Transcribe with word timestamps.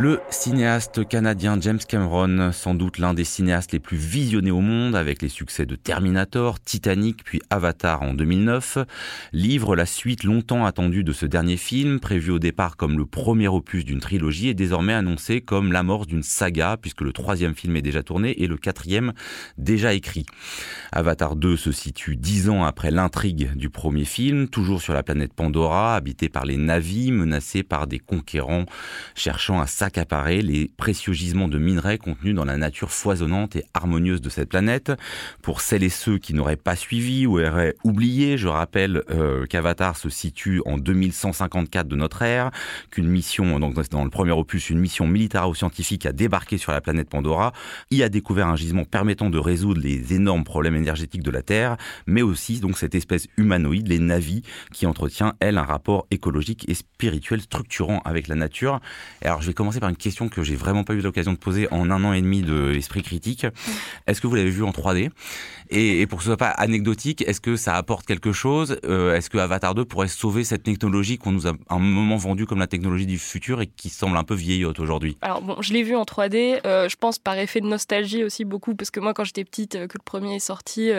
Le 0.00 0.20
cinéaste 0.30 1.08
canadien 1.08 1.58
James 1.60 1.80
Cameron, 1.80 2.52
sans 2.52 2.76
doute 2.76 2.98
l'un 2.98 3.14
des 3.14 3.24
cinéastes 3.24 3.72
les 3.72 3.80
plus 3.80 3.96
visionnés 3.96 4.52
au 4.52 4.60
monde, 4.60 4.94
avec 4.94 5.22
les 5.22 5.28
succès 5.28 5.66
de 5.66 5.74
Terminator, 5.74 6.60
Titanic, 6.60 7.24
puis 7.24 7.42
Avatar 7.50 8.02
en 8.02 8.14
2009, 8.14 8.78
livre 9.32 9.74
la 9.74 9.86
suite 9.86 10.22
longtemps 10.22 10.64
attendue 10.64 11.02
de 11.02 11.12
ce 11.12 11.26
dernier 11.26 11.56
film, 11.56 11.98
prévu 11.98 12.30
au 12.30 12.38
départ 12.38 12.76
comme 12.76 12.96
le 12.96 13.06
premier 13.06 13.48
opus 13.48 13.84
d'une 13.84 13.98
trilogie, 13.98 14.46
et 14.46 14.54
désormais 14.54 14.92
annoncé 14.92 15.40
comme 15.40 15.72
l'amorce 15.72 16.06
d'une 16.06 16.22
saga, 16.22 16.76
puisque 16.80 17.00
le 17.00 17.12
troisième 17.12 17.56
film 17.56 17.74
est 17.74 17.82
déjà 17.82 18.04
tourné 18.04 18.40
et 18.40 18.46
le 18.46 18.56
quatrième 18.56 19.14
déjà 19.56 19.94
écrit. 19.94 20.26
Avatar 20.92 21.34
2 21.34 21.56
se 21.56 21.72
situe 21.72 22.14
dix 22.14 22.48
ans 22.48 22.62
après 22.62 22.92
l'intrigue 22.92 23.52
du 23.56 23.68
premier 23.68 24.04
film, 24.04 24.46
toujours 24.46 24.80
sur 24.80 24.94
la 24.94 25.02
planète 25.02 25.34
Pandora, 25.34 25.96
habitée 25.96 26.28
par 26.28 26.44
les 26.44 26.56
navis, 26.56 27.10
menacée 27.10 27.64
par 27.64 27.88
des 27.88 27.98
conquérants 27.98 28.66
cherchant 29.16 29.60
à 29.60 29.66
accaparer 29.88 30.42
les 30.42 30.70
précieux 30.76 31.14
gisements 31.14 31.48
de 31.48 31.58
minerais 31.58 31.96
contenus 31.96 32.34
dans 32.34 32.44
la 32.44 32.58
nature 32.58 32.90
foisonnante 32.90 33.56
et 33.56 33.64
harmonieuse 33.72 34.20
de 34.20 34.28
cette 34.28 34.50
planète. 34.50 34.92
Pour 35.40 35.62
celles 35.62 35.82
et 35.82 35.88
ceux 35.88 36.18
qui 36.18 36.34
n'auraient 36.34 36.56
pas 36.56 36.76
suivi 36.76 37.26
ou 37.26 37.40
auraient 37.40 37.74
oublié, 37.84 38.36
je 38.36 38.48
rappelle 38.48 39.02
euh, 39.10 39.46
qu'Avatar 39.46 39.96
se 39.96 40.10
situe 40.10 40.60
en 40.66 40.76
2154 40.76 41.88
de 41.88 41.96
notre 41.96 42.20
ère, 42.20 42.50
qu'une 42.90 43.08
mission, 43.08 43.58
donc 43.58 43.74
dans 43.88 44.04
le 44.04 44.10
premier 44.10 44.32
opus, 44.32 44.68
une 44.68 44.78
mission 44.78 45.06
militaro-scientifique 45.06 46.04
a 46.04 46.12
débarqué 46.12 46.58
sur 46.58 46.72
la 46.72 46.82
planète 46.82 47.08
Pandora, 47.08 47.54
y 47.90 48.02
a 48.02 48.10
découvert 48.10 48.48
un 48.48 48.56
gisement 48.56 48.84
permettant 48.84 49.30
de 49.30 49.38
résoudre 49.38 49.80
les 49.80 50.12
énormes 50.12 50.44
problèmes 50.44 50.76
énergétiques 50.76 51.22
de 51.22 51.30
la 51.30 51.42
Terre, 51.42 51.78
mais 52.06 52.20
aussi 52.20 52.60
donc 52.60 52.76
cette 52.76 52.94
espèce 52.94 53.26
humanoïde, 53.38 53.88
les 53.88 53.98
navis, 53.98 54.42
qui 54.72 54.84
entretient, 54.84 55.32
elle, 55.40 55.56
un 55.56 55.64
rapport 55.64 56.06
écologique 56.10 56.68
et 56.68 56.74
spirituel 56.74 57.40
structurant 57.40 58.00
avec 58.04 58.28
la 58.28 58.34
nature. 58.34 58.80
Et 59.22 59.26
alors 59.26 59.40
je 59.40 59.46
vais 59.46 59.54
commencer 59.54 59.77
par 59.80 59.88
une 59.88 59.96
question 59.96 60.28
que 60.28 60.42
j'ai 60.42 60.56
vraiment 60.56 60.84
pas 60.84 60.94
eu 60.94 61.00
l'occasion 61.00 61.32
de 61.32 61.38
poser 61.38 61.68
en 61.70 61.90
un 61.90 62.04
an 62.04 62.12
et 62.12 62.22
demi 62.22 62.42
de 62.42 62.72
Esprit 62.74 63.02
Critique. 63.02 63.46
Est-ce 64.06 64.20
que 64.20 64.26
vous 64.26 64.34
l'avez 64.34 64.50
vu 64.50 64.62
en 64.62 64.70
3D 64.70 65.10
et, 65.70 66.06
pour 66.06 66.18
que 66.18 66.24
ce 66.24 66.30
soit 66.30 66.36
pas 66.36 66.48
anecdotique, 66.48 67.22
est-ce 67.26 67.40
que 67.40 67.56
ça 67.56 67.74
apporte 67.74 68.06
quelque 68.06 68.32
chose? 68.32 68.78
Euh, 68.84 69.14
Est-ce 69.14 69.28
que 69.28 69.38
Avatar 69.38 69.74
2 69.74 69.84
pourrait 69.84 70.08
sauver 70.08 70.44
cette 70.44 70.62
technologie 70.62 71.18
qu'on 71.18 71.32
nous 71.32 71.46
a 71.46 71.52
un 71.68 71.78
moment 71.78 72.16
vendue 72.16 72.46
comme 72.46 72.58
la 72.58 72.66
technologie 72.66 73.06
du 73.06 73.18
futur 73.18 73.60
et 73.60 73.66
qui 73.66 73.90
semble 73.90 74.16
un 74.16 74.24
peu 74.24 74.34
vieillotte 74.34 74.80
aujourd'hui? 74.80 75.18
Alors 75.20 75.42
bon, 75.42 75.60
je 75.60 75.72
l'ai 75.74 75.82
vu 75.82 75.94
en 75.94 76.04
3D. 76.04 76.60
Euh, 76.64 76.88
je 76.88 76.96
pense 76.96 77.18
par 77.18 77.36
effet 77.36 77.60
de 77.60 77.66
nostalgie 77.66 78.24
aussi 78.24 78.44
beaucoup 78.44 78.74
parce 78.74 78.90
que 78.90 79.00
moi, 79.00 79.12
quand 79.12 79.24
j'étais 79.24 79.44
petite, 79.44 79.74
euh, 79.74 79.86
que 79.86 79.98
le 79.98 80.02
premier 80.02 80.36
est 80.36 80.40
sorti, 80.40 80.90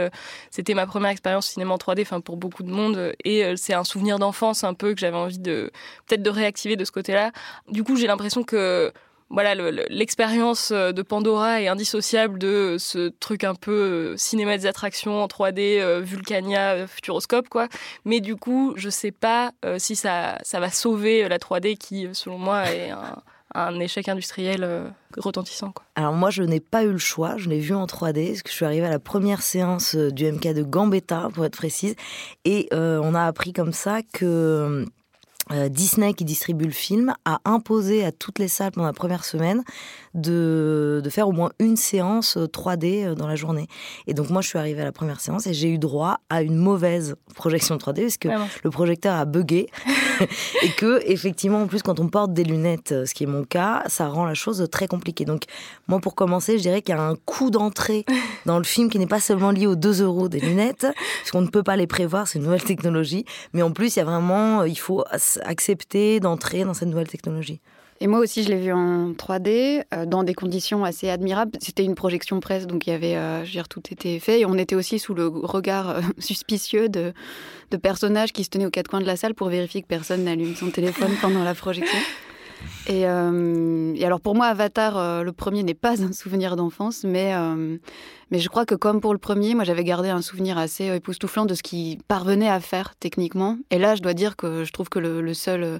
c'était 0.51 0.73
ma 0.73 0.85
première 0.85 1.09
expérience 1.09 1.47
cinéma 1.47 1.73
en 1.73 1.77
3D. 1.77 2.01
Enfin, 2.01 2.21
pour 2.21 2.37
beaucoup 2.37 2.63
de 2.63 2.71
monde, 2.71 3.13
et 3.23 3.55
c'est 3.55 3.73
un 3.73 3.83
souvenir 3.83 4.19
d'enfance 4.19 4.63
un 4.63 4.73
peu 4.73 4.93
que 4.93 4.99
j'avais 4.99 5.17
envie 5.17 5.39
de 5.39 5.71
peut-être 6.07 6.21
de 6.21 6.29
réactiver 6.29 6.75
de 6.75 6.85
ce 6.85 6.91
côté-là. 6.91 7.31
Du 7.69 7.83
coup, 7.83 7.95
j'ai 7.95 8.07
l'impression 8.07 8.43
que 8.43 8.55
voilà, 9.29 9.53
l'expérience 9.89 10.71
euh, 10.71 10.91
de 10.91 11.03
Pandora 11.03 11.61
est 11.61 11.67
indissociable 11.67 12.39
de 12.39 12.77
ce 12.79 13.09
truc 13.09 13.43
un 13.43 13.53
peu 13.53 13.71
euh, 13.71 14.17
cinéma 14.17 14.57
des 14.57 14.65
attractions 14.65 15.21
en 15.21 15.27
3D, 15.27 15.79
euh, 15.79 15.99
Vulcania, 15.99 16.87
Futuroscope, 16.87 17.47
quoi. 17.47 17.67
Mais 18.05 18.21
du 18.21 18.35
coup, 18.35 18.73
je 18.75 18.89
sais 18.89 19.11
pas 19.11 19.51
si 19.77 19.95
ça, 19.95 20.39
ça 20.41 20.59
va 20.59 20.69
sauver 20.69 21.27
la 21.27 21.37
3D 21.37 21.77
qui, 21.77 22.07
selon 22.13 22.37
moi, 22.37 22.71
est 22.71 22.91
un, 23.53 23.79
échec 23.79 24.07
industriel 24.09 24.67
retentissant. 25.17 25.71
Quoi. 25.71 25.85
Alors 25.95 26.13
moi, 26.13 26.29
je 26.29 26.43
n'ai 26.43 26.59
pas 26.59 26.83
eu 26.83 26.91
le 26.91 26.97
choix, 26.97 27.35
je 27.37 27.49
l'ai 27.49 27.59
vu 27.59 27.75
en 27.75 27.85
3D, 27.85 28.29
parce 28.29 28.41
que 28.41 28.49
je 28.49 28.55
suis 28.55 28.65
arrivée 28.65 28.85
à 28.85 28.91
la 28.91 28.99
première 28.99 29.41
séance 29.41 29.95
du 29.95 30.31
MK 30.31 30.53
de 30.53 30.63
Gambetta, 30.63 31.29
pour 31.33 31.45
être 31.45 31.57
précise, 31.57 31.95
et 32.45 32.69
on 32.71 33.13
a 33.13 33.25
appris 33.25 33.53
comme 33.53 33.73
ça 33.73 34.01
que 34.01 34.25
euh, 34.25 34.85
Disney, 35.69 36.13
qui 36.13 36.25
distribue 36.25 36.65
le 36.65 36.71
film, 36.71 37.13
a 37.25 37.39
imposé 37.45 38.05
à 38.05 38.11
toutes 38.11 38.39
les 38.39 38.47
salles 38.47 38.71
pendant 38.71 38.87
la 38.87 38.93
première 38.93 39.25
semaine 39.25 39.63
de, 40.13 41.01
de 41.03 41.09
faire 41.09 41.27
au 41.27 41.31
moins 41.31 41.51
une 41.59 41.75
séance 41.75 42.37
3D 42.37 43.05
euh, 43.05 43.15
dans 43.15 43.27
la 43.27 43.35
journée. 43.35 43.67
Et 44.07 44.13
donc 44.13 44.29
moi, 44.29 44.41
je 44.41 44.47
suis 44.47 44.57
arrivée 44.57 44.81
à 44.81 44.85
la 44.85 44.91
première 44.91 45.19
séance 45.19 45.47
et 45.47 45.53
j'ai 45.53 45.69
eu 45.69 45.77
droit 45.77 46.19
à 46.29 46.41
une 46.41 46.55
mauvaise 46.55 47.15
projection 47.35 47.77
3D 47.77 48.01
parce 48.01 48.17
que 48.17 48.29
le 48.63 48.69
projecteur 48.69 49.15
a 49.15 49.25
bugué 49.25 49.67
et 50.63 50.69
que 50.69 51.01
effectivement, 51.05 51.61
en 51.61 51.67
plus, 51.67 51.83
quand 51.83 51.99
on 51.99 52.07
porte 52.07 52.33
des 52.33 52.43
lunettes, 52.43 52.91
euh, 52.91 53.05
ce 53.05 53.13
qui 53.13 53.23
est 53.23 53.27
mon 53.27 53.43
cas, 53.43 53.83
ça 53.87 54.07
rend 54.07 54.25
la 54.25 54.33
chose 54.33 54.67
très 54.71 54.87
compliquée. 54.87 55.25
Donc 55.25 55.43
moi, 55.87 55.99
pour 55.99 56.15
commencer, 56.15 56.57
je 56.57 56.63
dirais 56.63 56.81
qu'il 56.81 56.95
y 56.95 56.97
a 56.97 57.01
un 57.01 57.15
coût 57.15 57.49
d'entrée 57.51 58.05
dans 58.45 58.57
le 58.57 58.63
film 58.63 58.89
qui 58.89 58.99
n'est 58.99 59.07
pas 59.07 59.19
seulement 59.19 59.51
lié 59.51 59.67
aux 59.67 59.75
2 59.75 60.01
euros 60.01 60.29
des 60.29 60.39
lunettes, 60.39 60.87
parce 61.19 61.31
qu'on 61.31 61.41
ne 61.41 61.47
peut 61.47 61.63
pas 61.63 61.75
les 61.75 61.87
prévoir, 61.87 62.27
c'est 62.27 62.39
une 62.39 62.45
nouvelle 62.45 62.63
technologie, 62.63 63.25
mais 63.53 63.61
en 63.61 63.71
plus, 63.71 63.95
il 63.95 63.99
y 63.99 64.01
a 64.01 64.05
vraiment, 64.05 64.63
il 64.63 64.77
faut 64.77 65.03
accepter 65.43 66.19
d'entrer 66.19 66.63
dans 66.63 66.73
cette 66.73 66.89
nouvelle 66.89 67.07
technologie. 67.07 67.59
Et 68.01 68.07
moi 68.07 68.19
aussi, 68.19 68.43
je 68.43 68.49
l'ai 68.49 68.57
vu 68.57 68.71
en 68.71 69.11
3D, 69.11 69.83
euh, 69.93 70.05
dans 70.05 70.23
des 70.23 70.33
conditions 70.33 70.85
assez 70.85 71.09
admirables. 71.09 71.51
C'était 71.59 71.83
une 71.83 71.95
projection 71.95 72.39
presse, 72.39 72.65
donc 72.65 72.87
il 72.87 72.91
y 72.91 72.93
avait, 72.93 73.17
euh, 73.17 73.43
je 73.43 73.59
tout 73.69 73.81
était 73.91 74.19
fait. 74.19 74.39
Et 74.39 74.45
on 74.45 74.57
était 74.57 74.75
aussi 74.75 74.99
sous 74.99 75.13
le 75.13 75.27
regard 75.27 75.89
euh, 75.89 76.01
suspicieux 76.17 76.87
de, 76.87 77.13
personnages 77.81 78.31
qui 78.31 78.45
se 78.45 78.49
tenaient 78.49 78.65
aux 78.65 78.71
quatre 78.71 78.87
coins 78.87 79.01
de 79.01 79.05
la 79.05 79.17
salle 79.17 79.35
pour 79.35 79.49
vérifier 79.49 79.81
que 79.81 79.87
personne 79.87 80.23
n'allume 80.23 80.55
son 80.55 80.69
téléphone 80.69 81.11
pendant 81.21 81.43
la 81.43 81.53
projection. 81.53 81.99
Et, 82.87 83.01
et, 83.01 84.05
alors 84.05 84.21
pour 84.21 84.35
moi, 84.35 84.47
Avatar, 84.47 85.23
le 85.23 85.31
premier 85.31 85.63
n'est 85.63 85.73
pas 85.73 86.01
un 86.03 86.11
souvenir 86.11 86.55
d'enfance, 86.55 87.03
mais, 87.03 87.33
mais 88.31 88.39
je 88.39 88.49
crois 88.49 88.65
que 88.65 88.75
comme 88.75 89.01
pour 89.01 89.13
le 89.13 89.19
premier, 89.19 89.55
moi 89.55 89.63
j'avais 89.63 89.83
gardé 89.83 90.09
un 90.09 90.21
souvenir 90.21 90.57
assez 90.57 90.85
époustouflant 90.95 91.45
de 91.45 91.53
ce 91.53 91.63
qu'il 91.63 92.01
parvenait 92.03 92.49
à 92.49 92.59
faire 92.59 92.95
techniquement. 92.95 93.57
Et 93.71 93.79
là, 93.79 93.95
je 93.95 94.01
dois 94.01 94.13
dire 94.13 94.35
que 94.35 94.63
je 94.63 94.71
trouve 94.71 94.89
que 94.89 94.99
le 94.99 95.33
seul 95.33 95.79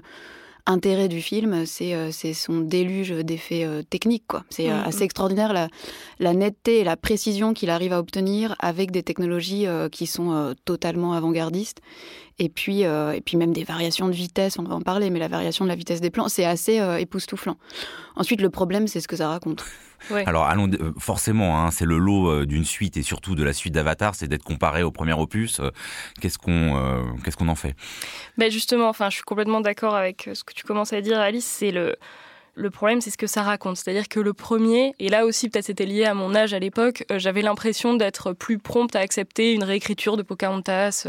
intérêt 0.66 1.08
du 1.08 1.20
film, 1.20 1.66
c'est 1.66 1.94
euh, 1.94 2.10
son 2.12 2.60
déluge 2.60 3.10
d'effets 3.10 3.64
euh, 3.64 3.82
techniques. 3.82 4.26
quoi. 4.26 4.44
C'est 4.50 4.70
euh, 4.70 4.74
mm, 4.74 4.86
assez 4.86 5.00
mm. 5.00 5.04
extraordinaire 5.04 5.52
la, 5.52 5.68
la, 6.18 6.34
netteté 6.34 6.80
et 6.80 6.84
la 6.84 6.96
précision 6.96 7.54
qu'il 7.54 7.70
arrive 7.70 7.92
à 7.92 7.98
obtenir 7.98 8.54
avec 8.58 8.90
des 8.90 9.02
technologies 9.02 9.66
qui 9.92 10.06
sont 10.06 10.54
totalement 10.64 11.12
avant-gardistes. 11.12 11.80
Et 12.38 12.48
puis, 12.48 12.80
et 12.82 13.20
puis 13.24 13.36
même 13.36 13.52
des 13.52 13.64
variations 13.64 14.08
de 14.08 14.12
vitesse, 14.12 14.58
on 14.58 14.62
va 14.62 14.74
en 14.74 14.80
parler, 14.80 15.10
mais 15.10 15.18
la 15.18 15.28
variation 15.28 15.64
de 15.64 15.68
la 15.68 15.74
vitesse 15.74 16.00
des 16.00 16.10
plans, 16.10 16.28
c'est 16.28 16.44
assez 16.44 16.80
époustouflant. 16.98 17.56
Ensuite, 18.16 18.40
le 18.40 18.50
problème, 18.50 18.86
c'est 18.86 19.00
ce 19.00 19.08
que 19.08 19.16
ça 19.16 19.28
raconte. 19.28 19.62
Alors, 20.26 20.44
allons, 20.44 20.68
euh, 20.68 20.92
forcément, 20.98 21.60
hein, 21.60 21.70
c'est 21.70 21.84
le 21.84 21.98
lot 21.98 22.30
euh, 22.30 22.46
d'une 22.46 22.64
suite 22.64 22.96
et 22.96 23.02
surtout 23.02 23.34
de 23.34 23.44
la 23.44 23.52
suite 23.52 23.74
d'Avatar, 23.74 24.14
c'est 24.14 24.28
d'être 24.28 24.44
comparé 24.44 24.82
au 24.82 24.90
premier 24.90 25.12
opus. 25.12 25.60
Euh, 25.60 25.70
qu'est-ce 26.20 26.38
qu'on 26.38 27.14
qu'est-ce 27.24 27.36
qu'on 27.36 27.48
en 27.48 27.54
fait? 27.54 27.74
Ben 28.38 28.50
Justement, 28.50 28.88
enfin, 28.88 29.10
je 29.10 29.16
suis 29.16 29.24
complètement 29.24 29.60
d'accord 29.60 29.94
avec 29.94 30.28
ce 30.32 30.44
que 30.44 30.52
tu 30.52 30.64
commences 30.64 30.92
à 30.92 31.00
dire, 31.00 31.18
Alice. 31.18 31.46
C'est 31.46 31.70
le. 31.70 31.96
Le 32.56 32.68
problème, 32.68 33.00
c'est 33.00 33.10
ce 33.10 33.16
que 33.16 33.28
ça 33.28 33.42
raconte. 33.42 33.76
C'est-à-dire 33.76 34.08
que 34.08 34.18
le 34.18 34.34
premier, 34.34 34.92
et 34.98 35.08
là 35.08 35.24
aussi 35.24 35.48
peut-être 35.48 35.66
c'était 35.66 35.86
lié 35.86 36.04
à 36.04 36.14
mon 36.14 36.34
âge 36.34 36.52
à 36.52 36.58
l'époque, 36.58 37.04
j'avais 37.16 37.42
l'impression 37.42 37.94
d'être 37.94 38.32
plus 38.32 38.58
prompte 38.58 38.96
à 38.96 38.98
accepter 38.98 39.54
une 39.54 39.62
réécriture 39.62 40.16
de 40.16 40.22
Pocahontas 40.22 41.06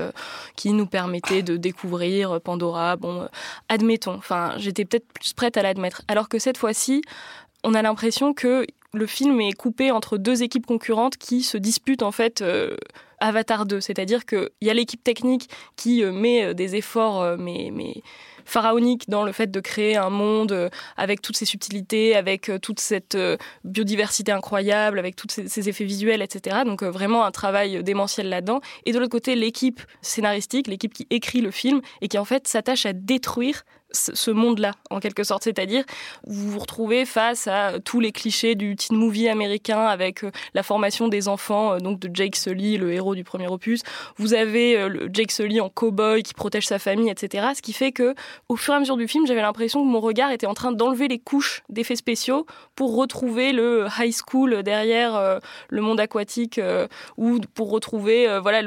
qui 0.55 0.71
nous 0.71 0.85
permettait 0.85 1.41
de 1.41 1.57
découvrir 1.57 2.39
Pandora. 2.39 2.95
Bon, 2.95 3.27
admettons. 3.69 4.13
Enfin, 4.13 4.53
j'étais 4.57 4.85
peut-être 4.85 5.11
plus 5.11 5.33
prête 5.33 5.57
à 5.57 5.63
l'admettre. 5.63 6.03
Alors 6.07 6.29
que 6.29 6.37
cette 6.37 6.57
fois-ci, 6.57 7.01
on 7.63 7.73
a 7.73 7.81
l'impression 7.81 8.33
que 8.33 8.65
le 8.93 9.05
film 9.05 9.39
est 9.39 9.53
coupé 9.53 9.91
entre 9.91 10.17
deux 10.17 10.43
équipes 10.43 10.65
concurrentes 10.65 11.17
qui 11.17 11.43
se 11.43 11.57
disputent 11.57 12.03
en 12.03 12.11
fait 12.11 12.41
euh, 12.41 12.75
Avatar 13.19 13.65
2. 13.65 13.79
C'est-à-dire 13.79 14.25
qu'il 14.25 14.49
y 14.61 14.69
a 14.69 14.73
l'équipe 14.73 15.03
technique 15.03 15.49
qui 15.77 16.03
euh, 16.03 16.11
met 16.11 16.43
euh, 16.43 16.53
des 16.53 16.75
efforts 16.75 17.37
mais, 17.37 17.69
mais 17.73 18.01
pharaoniques 18.43 19.07
dans 19.07 19.23
le 19.23 19.31
fait 19.31 19.49
de 19.49 19.59
créer 19.59 19.95
un 19.95 20.09
monde 20.09 20.69
avec 20.97 21.21
toutes 21.21 21.37
ses 21.37 21.45
subtilités, 21.45 22.15
avec 22.15 22.51
toute 22.61 22.79
cette 22.79 23.17
biodiversité 23.63 24.31
incroyable, 24.31 24.99
avec 24.99 25.15
tous 25.15 25.27
ces, 25.29 25.69
effets 25.69 25.85
visuels, 25.85 26.21
etc. 26.21 26.61
Donc 26.65 26.83
vraiment 26.83 27.23
un 27.23 27.31
travail 27.31 27.83
démentiel 27.83 28.29
là-dedans. 28.29 28.59
Et 28.85 28.91
de 28.91 28.99
l'autre 28.99 29.11
côté, 29.11 29.35
l'équipe 29.35 29.79
scénaristique, 30.01 30.67
l'équipe 30.67 30.93
qui 30.93 31.07
écrit 31.11 31.41
le 31.41 31.51
film 31.51 31.81
et 32.01 32.07
qui 32.07 32.17
en 32.17 32.25
fait 32.25 32.47
s'attache 32.47 32.85
à 32.85 32.93
détruire 32.93 33.63
ce 33.93 34.31
monde-là, 34.31 34.73
en 34.89 34.99
quelque 34.99 35.23
sorte. 35.23 35.43
C'est-à-dire, 35.43 35.83
vous 36.25 36.51
vous 36.51 36.59
retrouvez 36.59 37.05
face 37.05 37.47
à 37.47 37.79
tous 37.79 37.99
les 37.99 38.11
clichés 38.11 38.55
du 38.55 38.75
teen 38.75 38.97
movie 38.97 39.27
américain 39.27 39.85
avec 39.85 40.23
euh, 40.23 40.31
la 40.53 40.63
formation 40.63 41.07
des 41.07 41.27
enfants, 41.27 41.73
euh, 41.73 41.77
donc 41.79 41.99
de 41.99 42.09
Jake 42.13 42.35
Sully, 42.35 42.77
le 42.77 42.93
héros 42.93 43.15
du 43.15 43.23
premier 43.23 43.47
opus. 43.47 43.81
Vous 44.17 44.33
avez 44.33 44.77
euh, 44.77 45.07
Jake 45.11 45.31
Sully 45.31 45.59
en 45.61 45.69
cow-boy 45.69 46.23
qui 46.23 46.33
protège 46.33 46.67
sa 46.67 46.79
famille, 46.79 47.09
etc. 47.09 47.47
Ce 47.55 47.61
qui 47.61 47.73
fait 47.73 47.91
que, 47.91 48.15
au 48.49 48.55
fur 48.55 48.73
et 48.73 48.77
à 48.77 48.79
mesure 48.79 48.97
du 48.97 49.07
film, 49.07 49.25
j'avais 49.27 49.41
l'impression 49.41 49.81
que 49.83 49.87
mon 49.87 49.99
regard 49.99 50.31
était 50.31 50.47
en 50.47 50.53
train 50.53 50.71
d'enlever 50.71 51.07
les 51.07 51.19
couches 51.19 51.63
d'effets 51.69 51.95
spéciaux 51.95 52.45
pour 52.75 52.95
retrouver 52.95 53.51
le 53.51 53.87
high 53.99 54.13
school 54.13 54.63
derrière 54.63 55.39
le 55.69 55.81
monde 55.81 55.99
aquatique 55.99 56.59
ou 57.17 57.39
pour 57.53 57.69
retrouver 57.69 58.39
voilà 58.41 58.61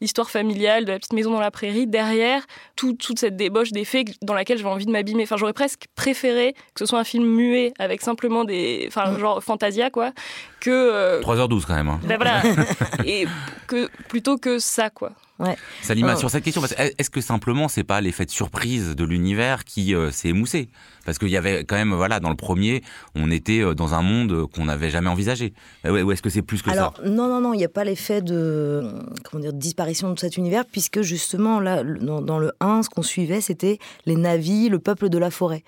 l'histoire 0.00 0.30
familiale 0.30 0.84
de 0.84 0.92
la 0.92 0.98
petite 0.98 1.12
maison 1.12 1.30
dans 1.30 1.40
la 1.40 1.50
prairie 1.50 1.86
derrière 1.86 2.46
toute 2.76 3.18
cette 3.18 3.36
débauche 3.36 3.72
d'effets 3.72 4.04
dans 4.22 4.34
laquelle 4.34 4.58
je 4.58 4.62
envie 4.70 4.86
de 4.86 4.90
m'abîmer. 4.90 5.24
Enfin, 5.24 5.36
j'aurais 5.36 5.52
presque 5.52 5.86
préféré 5.94 6.54
que 6.74 6.80
ce 6.80 6.86
soit 6.86 6.98
un 6.98 7.04
film 7.04 7.24
muet 7.24 7.72
avec 7.78 8.00
simplement 8.00 8.44
des. 8.44 8.84
Enfin, 8.88 9.10
mm. 9.10 9.18
genre 9.18 9.42
Fantasia, 9.42 9.90
quoi, 9.90 10.12
que. 10.60 11.20
3h12 11.22 11.56
euh, 11.56 11.60
quand 11.66 11.74
même. 11.74 11.88
Hein. 11.88 12.00
Ben 12.04 12.16
voilà. 12.16 12.42
et 13.04 13.26
que, 13.66 13.88
plutôt 14.08 14.38
que 14.38 14.58
ça, 14.58 14.90
quoi. 14.90 15.12
Ouais. 15.38 15.56
Salima, 15.82 16.14
Oh. 16.16 16.18
sur 16.18 16.30
cette 16.30 16.42
question, 16.44 16.62
est-ce 16.64 17.10
que 17.10 17.20
simplement 17.20 17.68
c'est 17.68 17.84
pas 17.84 18.00
l'effet 18.00 18.24
de 18.26 18.30
surprise 18.30 18.96
de 18.96 19.04
l'univers 19.04 19.64
qui 19.64 19.94
euh, 19.94 20.10
s'est 20.10 20.30
émoussé 20.30 20.68
Parce 21.04 21.18
qu'il 21.18 21.28
y 21.28 21.36
avait 21.36 21.64
quand 21.64 21.76
même, 21.76 21.94
voilà, 21.94 22.18
dans 22.18 22.30
le 22.30 22.34
premier, 22.36 22.82
on 23.14 23.30
était 23.30 23.60
euh, 23.60 23.74
dans 23.74 23.94
un 23.94 24.02
monde 24.02 24.32
euh, 24.32 24.46
qu'on 24.46 24.64
n'avait 24.64 24.90
jamais 24.90 25.08
envisagé. 25.08 25.52
Euh, 25.86 26.02
Ou 26.02 26.10
est-ce 26.12 26.22
que 26.22 26.30
c'est 26.30 26.42
plus 26.42 26.60
que 26.62 26.70
Alors, 26.70 26.96
ça? 26.96 27.08
non, 27.08 27.28
non, 27.28 27.40
non, 27.40 27.54
il 27.54 27.58
n'y 27.58 27.64
a 27.64 27.68
pas 27.68 27.84
l'effet 27.84 28.20
de, 28.20 28.82
comment 29.30 29.40
dire, 29.42 29.52
de 29.52 29.58
disparition 29.58 30.12
de 30.12 30.18
cet 30.18 30.36
univers, 30.36 30.64
puisque 30.66 31.02
justement, 31.02 31.60
là, 31.60 31.84
dans, 31.84 32.20
dans 32.20 32.38
le 32.40 32.50
1, 32.60 32.82
ce 32.82 32.88
qu'on 32.90 33.02
suivait, 33.02 33.40
c'était 33.40 33.78
les 34.06 34.16
navis, 34.16 34.68
le 34.68 34.78
peuple 34.80 35.08
de 35.08 35.18
la 35.18 35.30
forêt. 35.30 35.62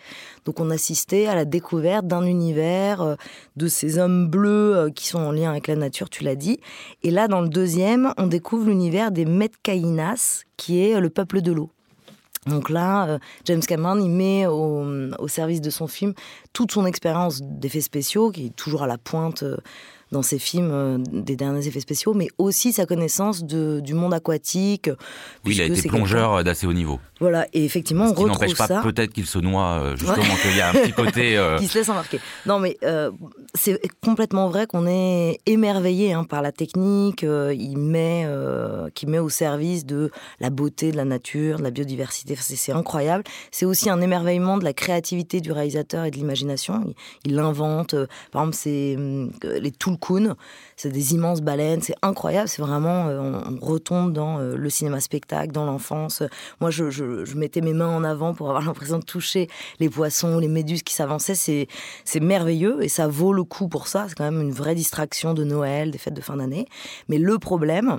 Donc, 0.47 0.59
on 0.59 0.71
assistait 0.71 1.27
à 1.27 1.35
la 1.37 1.45
découverte 1.45 2.07
d'un 2.09 2.25
univers, 2.25 3.03
euh, 3.03 3.15
de 3.57 3.69
ces 3.69 3.99
hommes 3.99 4.29
bleus 4.29 4.77
euh, 4.77 4.91
qui 4.91 5.07
sont 5.07 5.21
en 5.21 5.31
lien 5.33 5.51
avec 5.51 5.69
la 5.69 5.77
nature, 5.77 6.11
tu 6.11 6.25
l'as 6.25 6.35
dit. 6.35 6.59
Et 7.05 7.11
là, 7.11 7.29
dans 7.29 7.41
le 7.41 7.49
deuxième, 7.49 8.13
on 8.17 8.27
découvre 8.27 8.67
l'univers 8.67 9.13
des 9.13 9.25
Metcaïnas, 9.61 10.45
qui 10.57 10.83
est 10.83 10.95
euh, 10.95 11.01
le 11.01 11.11
peuple 11.11 11.41
de 11.41 11.53
l'eau. 11.53 11.71
Donc 12.47 12.71
là, 12.71 13.07
euh, 13.07 13.19
James 13.45 13.61
Cameron, 13.61 13.99
il 13.99 14.11
met 14.11 14.47
au, 14.47 14.85
au 15.19 15.29
service 15.29 15.61
de 15.61 15.71
son 15.71 15.87
film 15.87 16.15
toute 16.53 16.73
son 16.73 16.87
expérience 16.87 17.43
d'effets 17.43 17.83
spéciaux, 17.83 18.31
qui 18.31 18.47
est 18.47 18.57
toujours 18.57 18.83
à 18.83 18.87
la 18.87 18.99
pointe 18.99 19.43
euh, 19.43 19.59
dans 20.13 20.23
ses 20.23 20.39
films 20.39 20.71
euh, 20.73 20.99
des 21.13 21.37
derniers 21.37 21.67
effets 21.67 21.81
spéciaux, 21.81 22.15
mais 22.15 22.29
aussi 22.39 22.73
sa 22.73 22.87
connaissance 22.87 23.45
de, 23.45 23.81
du 23.81 23.95
monde 23.95 24.13
aquatique. 24.15 24.91
Oui, 25.45 25.55
il 25.55 25.61
a 25.61 25.65
été 25.67 25.89
plongeur 25.89 26.35
euh, 26.35 26.43
d'assez 26.43 26.67
haut 26.67 26.73
niveau. 26.73 26.99
Voilà, 27.21 27.47
et 27.53 27.65
effectivement, 27.65 28.07
Ce 28.07 28.13
on 28.13 28.15
qui 28.15 28.23
retrouve 28.23 28.41
n'empêche 28.41 28.57
pas 28.57 28.67
ça. 28.67 28.81
peut-être 28.83 29.13
qu'il 29.13 29.27
se 29.27 29.39
noie, 29.39 29.81
euh, 29.83 29.97
justement, 29.97 30.35
qu'il 30.43 30.57
y 30.57 30.61
a 30.61 30.71
un 30.71 30.73
petit 30.73 30.93
côté... 30.93 31.37
euh, 31.37 31.59
qui 31.59 31.67
se 31.69 31.79
laisse 31.79 31.89
embarquer. 31.89 32.19
Non, 32.47 32.59
mais 32.59 32.79
euh, 32.83 33.11
c'est 33.55 33.79
complètement 34.03 34.49
vrai 34.49 34.67
qu'on 34.67 34.87
est 34.87 35.39
émerveillé 35.47 36.13
hein, 36.13 36.25
par 36.25 36.41
la 36.43 36.51
technique 36.51 37.23
il 37.23 37.77
met, 37.79 38.27
qui 38.95 39.07
met 39.07 39.19
au 39.19 39.29
service 39.29 39.85
de 39.85 40.11
la 40.41 40.51
beauté 40.51 40.93
de 40.93 40.97
la 40.97 41.05
nature, 41.05 41.59
de 41.59 41.63
la 41.63 41.71
biodiversité. 41.71 42.33
Enfin, 42.35 42.43
c'est- 42.47 42.73
incroyable. 42.73 43.25
C'est 43.51 43.67
aussi 43.67 43.91
un 43.91 44.01
émerveillement 44.01 44.57
de 44.57 44.65
la 44.65 44.73
créativité 44.73 45.41
du 45.41 45.53
réalisateur 45.53 46.05
et 46.05 46.11
de 46.11 46.17
l'imagination. 46.17 46.95
Il, 47.25 47.33
il 47.33 47.39
invente, 47.39 47.95
par 48.33 48.43
exemple, 48.43 48.57
c'est 48.57 48.95
hum, 48.97 49.31
les 49.43 49.73
C'est 50.77 50.91
des 50.91 51.15
immenses 51.15 51.41
baleines. 51.41 51.83
C'est 51.83 51.95
incroyable. 52.03 52.49
C'est 52.49 52.63
vraiment, 52.63 53.09
euh, 53.09 53.21
on, 53.21 53.65
retombe 53.65 54.13
dans 54.13 54.39
euh, 54.39 54.57
le 54.57 54.71
cinéma-spectacle, 54.71 55.53
dans 55.53 55.65
l'enfance. 55.65 56.23
Moi, 56.61 56.71
je, 56.71 57.35
mettais 57.35 57.61
mes 57.61 57.73
mains 57.73 57.89
en 57.89 58.05
avant 58.05 58.35
pour 58.35 58.49
avoir 58.49 58.63
l'impression 58.67 58.99
de 58.99 59.05
toucher 59.05 59.49
les 59.79 59.89
poissons, 59.89 60.39
les 60.39 60.49
méduses 60.49 60.83
qui 60.83 60.95
s'avançaient. 60.95 61.35
C'est 61.35 62.21
merveilleux 62.21 62.83
et 62.83 62.89
ça 62.89 63.07
vaut 63.09 63.33
le 63.33 63.45
coup 63.45 63.69
pour 63.69 63.89
ça. 63.89 64.07
C'est 64.09 64.15
quand 64.15 64.31
même 64.31 64.41
une 64.41 64.53
vraie 64.53 64.75
distraction 64.75 65.35
de 65.35 65.45
Noël, 65.45 65.91
des 65.91 65.99
fêtes 65.99 66.15
de 66.15 66.21
fin 66.21 66.37
d'année. 66.37 66.67
Mais 67.09 67.19
le 67.19 67.39
problème, 67.39 67.99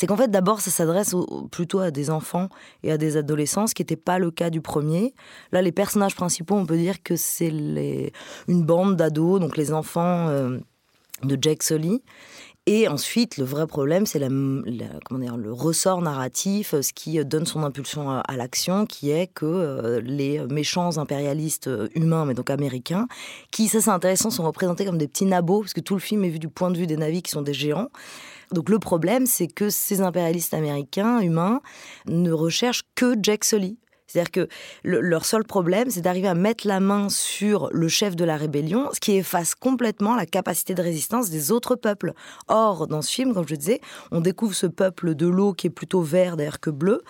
c'est 0.00 0.06
qu'en 0.06 0.16
fait, 0.16 0.30
d'abord, 0.30 0.62
ça 0.62 0.70
s'adresse 0.70 1.14
plutôt 1.50 1.80
à 1.80 1.90
des 1.90 2.08
enfants 2.08 2.48
et 2.82 2.90
à 2.90 2.96
des 2.96 3.18
adolescents, 3.18 3.66
ce 3.66 3.74
qui 3.74 3.82
n'était 3.82 3.96
pas 3.96 4.18
le 4.18 4.30
cas 4.30 4.48
du 4.48 4.62
premier. 4.62 5.12
Là, 5.52 5.60
les 5.60 5.72
personnages 5.72 6.14
principaux, 6.14 6.54
on 6.54 6.64
peut 6.64 6.78
dire 6.78 7.02
que 7.02 7.16
c'est 7.16 7.52
une 8.48 8.62
bande 8.64 8.96
d'ados, 8.96 9.40
donc 9.40 9.58
les 9.58 9.74
enfants 9.74 10.28
euh, 10.28 10.58
de 11.22 11.38
Jack 11.40 11.62
Sully. 11.62 12.02
Et 12.66 12.88
ensuite, 12.88 13.38
le 13.38 13.44
vrai 13.44 13.66
problème, 13.66 14.04
c'est 14.04 14.20
comment 14.20 15.18
dire, 15.18 15.36
le 15.36 15.52
ressort 15.52 16.02
narratif, 16.02 16.74
euh, 16.74 16.82
ce 16.82 16.92
qui 16.92 17.24
donne 17.24 17.46
son 17.46 17.62
impulsion 17.62 18.10
à, 18.10 18.18
à 18.18 18.36
l'action, 18.36 18.84
qui 18.84 19.10
est 19.10 19.28
que 19.28 19.46
euh, 19.46 20.00
les 20.04 20.40
méchants 20.46 20.98
impérialistes 20.98 21.68
euh, 21.68 21.88
humains, 21.94 22.26
mais 22.26 22.34
donc 22.34 22.50
américains, 22.50 23.08
qui, 23.50 23.66
ça 23.68 23.80
c'est 23.80 23.90
intéressant, 23.90 24.30
sont 24.30 24.44
représentés 24.44 24.84
comme 24.84 24.98
des 24.98 25.08
petits 25.08 25.24
nabots, 25.24 25.62
parce 25.62 25.72
que 25.72 25.80
tout 25.80 25.94
le 25.94 26.00
film 26.00 26.22
est 26.22 26.28
vu 26.28 26.38
du 26.38 26.48
point 26.48 26.70
de 26.70 26.76
vue 26.76 26.86
des 26.86 26.98
navis 26.98 27.22
qui 27.22 27.30
sont 27.30 27.42
des 27.42 27.54
géants. 27.54 27.88
Donc 28.52 28.68
le 28.68 28.78
problème, 28.78 29.26
c'est 29.26 29.48
que 29.48 29.70
ces 29.70 30.02
impérialistes 30.02 30.52
américains, 30.52 31.20
humains, 31.20 31.62
ne 32.06 32.30
recherchent 32.30 32.82
que 32.94 33.14
Jack 33.20 33.44
Sully. 33.44 33.78
C'est-à-dire 34.10 34.32
que 34.32 34.48
le- 34.82 35.00
leur 35.00 35.24
seul 35.24 35.44
problème, 35.44 35.88
c'est 35.90 36.00
d'arriver 36.00 36.26
à 36.26 36.34
mettre 36.34 36.66
la 36.66 36.80
main 36.80 37.08
sur 37.08 37.68
le 37.72 37.86
chef 37.88 38.16
de 38.16 38.24
la 38.24 38.36
rébellion, 38.36 38.88
ce 38.92 38.98
qui 38.98 39.12
efface 39.12 39.54
complètement 39.54 40.16
la 40.16 40.26
capacité 40.26 40.74
de 40.74 40.82
résistance 40.82 41.30
des 41.30 41.52
autres 41.52 41.76
peuples. 41.76 42.12
Or, 42.48 42.88
dans 42.88 43.02
ce 43.02 43.10
film, 43.12 43.34
comme 43.34 43.46
je 43.46 43.54
disais, 43.54 43.80
on 44.10 44.20
découvre 44.20 44.54
ce 44.54 44.66
peuple 44.66 45.14
de 45.14 45.28
l'eau 45.28 45.52
qui 45.52 45.68
est 45.68 45.70
plutôt 45.70 46.00
vert 46.02 46.36
d'ailleurs 46.36 46.58
que 46.58 46.70
bleu, 46.70 47.02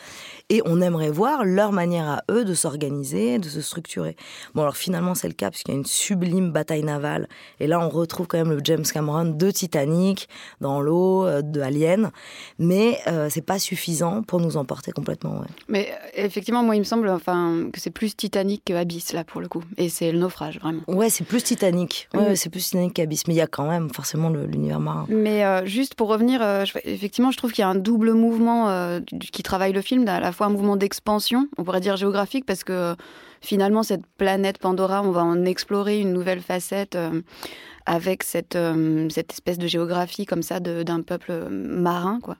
et 0.51 0.61
on 0.67 0.81
aimerait 0.83 1.11
voir 1.11 1.45
leur 1.45 1.73
manière 1.73 2.09
à 2.09 2.23
eux 2.31 2.45
de 2.45 2.53
s'organiser, 2.55 3.39
de 3.39 3.49
se 3.49 3.61
structurer. 3.63 4.17
Bon, 4.55 4.63
alors 4.63 4.77
finalement, 4.77 5.15
c'est 5.15 5.29
le 5.29 5.35
cas, 5.35 5.51
puisqu'il 5.51 5.73
y 5.73 5.75
a 5.75 5.79
une 5.79 5.87
sublime 5.87 6.51
bataille 6.51 6.83
navale, 6.83 7.29
et 7.61 7.67
là, 7.67 7.81
on 7.81 7.89
retrouve 7.89 8.27
quand 8.27 8.39
même 8.39 8.51
le 8.51 8.61
James 8.65 8.85
Cameron 8.85 9.25
de 9.25 9.51
Titanic, 9.51 10.29
dans 10.61 10.81
l'eau, 10.83 11.25
euh, 11.25 11.41
de 11.41 11.61
Alien, 11.61 12.11
mais 12.59 12.99
euh, 13.07 13.29
c'est 13.31 13.41
pas 13.41 13.59
suffisant 13.59 14.23
pour 14.23 14.41
nous 14.41 14.57
emporter 14.57 14.93
complètement. 14.93 15.43
Mais 15.69 15.89
euh, 15.91 16.25
effectivement, 16.27 16.63
moi, 16.63 16.77
il 16.77 16.81
me 16.81 16.85
semble 16.91 17.09
enfin, 17.09 17.69
que 17.73 17.81
c'est 17.81 17.91
plus 17.91 18.15
Titanic 18.17 18.63
que 18.67 18.73
Abyss, 18.75 19.13
là, 19.13 19.25
pour 19.25 19.41
le 19.41 19.49
coup. 19.49 19.63
Et 19.79 19.89
c'est 19.89 20.13
le 20.13 20.19
naufrage, 20.19 20.59
vraiment. 20.61 20.83
Ouais, 20.89 21.09
c'est 21.09 21.25
plus 21.25 21.43
Titanic. 21.43 22.09
Ouais, 22.15 22.21
Mm. 22.21 22.25
ouais, 22.27 22.37
c'est 22.37 22.51
plus 22.51 22.65
Titanic 22.65 22.93
qu'Abyss. 22.95 23.27
Mais 23.27 23.35
il 23.35 23.39
y 23.39 23.41
a 23.41 23.47
quand 23.47 23.67
même 23.69 23.89
forcément 23.91 24.29
l'univers 24.29 24.81
marin. 24.81 25.07
Mais 25.09 25.45
euh, 25.45 25.65
juste 25.65 25.95
pour 25.95 26.09
revenir, 26.09 26.41
euh, 26.43 26.65
je- 26.65 26.77
effectivement, 26.85 27.31
je 27.31 27.39
trouve 27.39 27.53
qu'il 27.53 27.63
y 27.63 27.65
a 27.65 27.69
un 27.69 27.75
double 27.75 28.13
mouvement 28.13 28.69
euh, 28.69 29.01
qui 29.33 29.43
travaille 29.43 29.73
le 29.73 29.81
film, 29.83 30.07
à 30.09 30.21
la 30.21 30.33
fois 30.33 30.47
un 30.47 30.51
mouvement 30.51 30.77
d'expansion, 30.77 31.49
on 31.59 31.65
pourrait 31.65 31.81
dire 31.81 31.97
géographique, 31.97 32.45
parce 32.45 32.65
que 32.65 32.95
finalement, 33.41 33.83
cette 33.83 34.05
planète 34.19 34.59
Pandora, 34.59 35.03
on 35.03 35.13
va 35.13 35.23
en 35.25 35.45
explorer 35.47 35.99
une 36.01 36.13
nouvelle 36.13 36.41
facette 36.43 36.97
avec 37.87 38.23
cette, 38.23 38.57
euh, 38.57 39.09
cette 39.11 39.33
espèce 39.33 39.59
de 39.59 39.67
géographie 39.67 40.27
comme 40.27 40.43
ça 40.43 40.61
de- 40.61 40.83
d'un 40.83 41.01
peuple 41.03 41.33
marin, 41.51 42.19
quoi. 42.23 42.37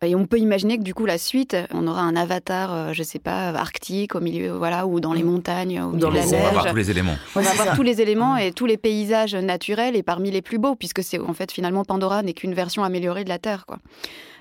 Et 0.00 0.14
on 0.14 0.26
peut 0.26 0.38
imaginer 0.38 0.78
que 0.78 0.84
du 0.84 0.94
coup, 0.94 1.06
la 1.06 1.18
suite, 1.18 1.56
on 1.74 1.88
aura 1.88 2.02
un 2.02 2.14
avatar, 2.14 2.72
euh, 2.72 2.92
je 2.92 3.02
sais 3.02 3.18
pas, 3.18 3.48
arctique, 3.48 4.14
au 4.14 4.20
milieu, 4.20 4.52
voilà, 4.52 4.86
ou 4.86 5.00
dans 5.00 5.12
les 5.12 5.24
montagnes, 5.24 5.80
au 5.82 5.88
milieu 5.88 5.98
dans 6.00 6.10
de 6.10 6.14
la 6.14 6.20
les 6.20 6.26
on 6.28 6.30
va 6.30 6.38
neige. 6.38 6.52
voir 6.52 6.66
tous 6.70 6.76
les 6.76 6.90
éléments. 6.92 7.16
On 7.34 7.40
va 7.40 7.50
c'est 7.50 7.56
voir 7.56 7.68
ça. 7.70 7.74
tous 7.74 7.82
les 7.82 8.00
éléments 8.00 8.36
et 8.36 8.52
tous 8.52 8.66
les 8.66 8.76
paysages 8.76 9.34
naturels 9.34 9.96
et 9.96 10.04
parmi 10.04 10.30
les 10.30 10.40
plus 10.40 10.58
beaux, 10.58 10.76
puisque 10.76 11.02
c'est 11.02 11.18
en 11.18 11.34
fait 11.34 11.50
finalement 11.50 11.84
Pandora 11.84 12.22
n'est 12.22 12.32
qu'une 12.34 12.54
version 12.54 12.84
améliorée 12.84 13.24
de 13.24 13.28
la 13.28 13.38
Terre. 13.40 13.66
Quoi. 13.66 13.78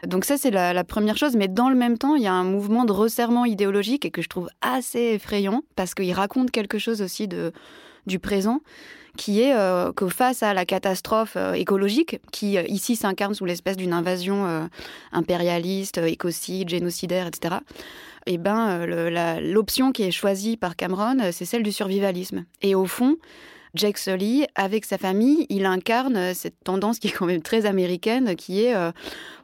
Donc 0.06 0.26
ça 0.26 0.38
c'est 0.38 0.52
la, 0.52 0.74
la 0.74 0.84
première 0.84 1.18
chose, 1.18 1.36
mais 1.36 1.48
dans 1.48 1.70
le 1.70 1.76
même 1.76 1.98
temps 1.98 2.14
il 2.16 2.22
y 2.22 2.28
a 2.28 2.34
un 2.34 2.44
mouvement 2.44 2.86
de 2.86 2.92
resserrement 2.92 3.46
idéologique 3.46 4.06
et 4.06 4.12
que 4.12 4.22
je 4.22 4.30
trouve 4.30 4.50
assez 4.62 5.00
effrayant 5.16 5.64
parce 5.76 5.96
qu'il 5.96 6.14
raconte 6.14 6.52
quelque 6.52 6.78
chose 6.78 7.02
aussi 7.02 7.28
de, 7.28 7.52
du 8.06 8.20
présent 8.20 8.62
qui 9.18 9.42
est 9.42 9.54
euh, 9.54 9.92
que 9.92 10.08
face 10.08 10.44
à 10.44 10.54
la 10.54 10.66
catastrophe 10.66 11.34
euh, 11.36 11.54
écologique, 11.54 12.20
qui 12.32 12.58
euh, 12.58 12.64
ici 12.68 12.96
s'incarne 12.96 13.34
sous 13.34 13.46
l'espèce 13.46 13.76
d'une 13.76 13.94
invasion 13.94 14.70
impérialiste, 15.12 15.98
écocide, 15.98 16.70
génocidaire, 16.70 17.28
etc., 17.28 17.56
eh 18.30 18.38
ben, 18.38 18.86
l'option 19.40 19.92
qui 19.92 20.04
est 20.04 20.12
choisie 20.12 20.58
par 20.58 20.76
Cameron, 20.76 21.32
c'est 21.32 21.46
celle 21.46 21.64
du 21.64 21.72
survivalisme. 21.72 22.44
Et 22.62 22.76
au 22.76 22.86
fond, 22.86 23.16
Jack 23.74 23.98
Sully, 23.98 24.46
avec 24.56 24.84
sa 24.84 24.98
famille, 24.98 25.46
il 25.50 25.66
incarne 25.66 26.34
cette 26.34 26.62
tendance 26.64 27.00
qui 27.00 27.08
est 27.08 27.12
quand 27.12 27.26
même 27.26 27.42
très 27.42 27.66
américaine, 27.66 28.36
qui 28.36 28.66
est 28.66 28.76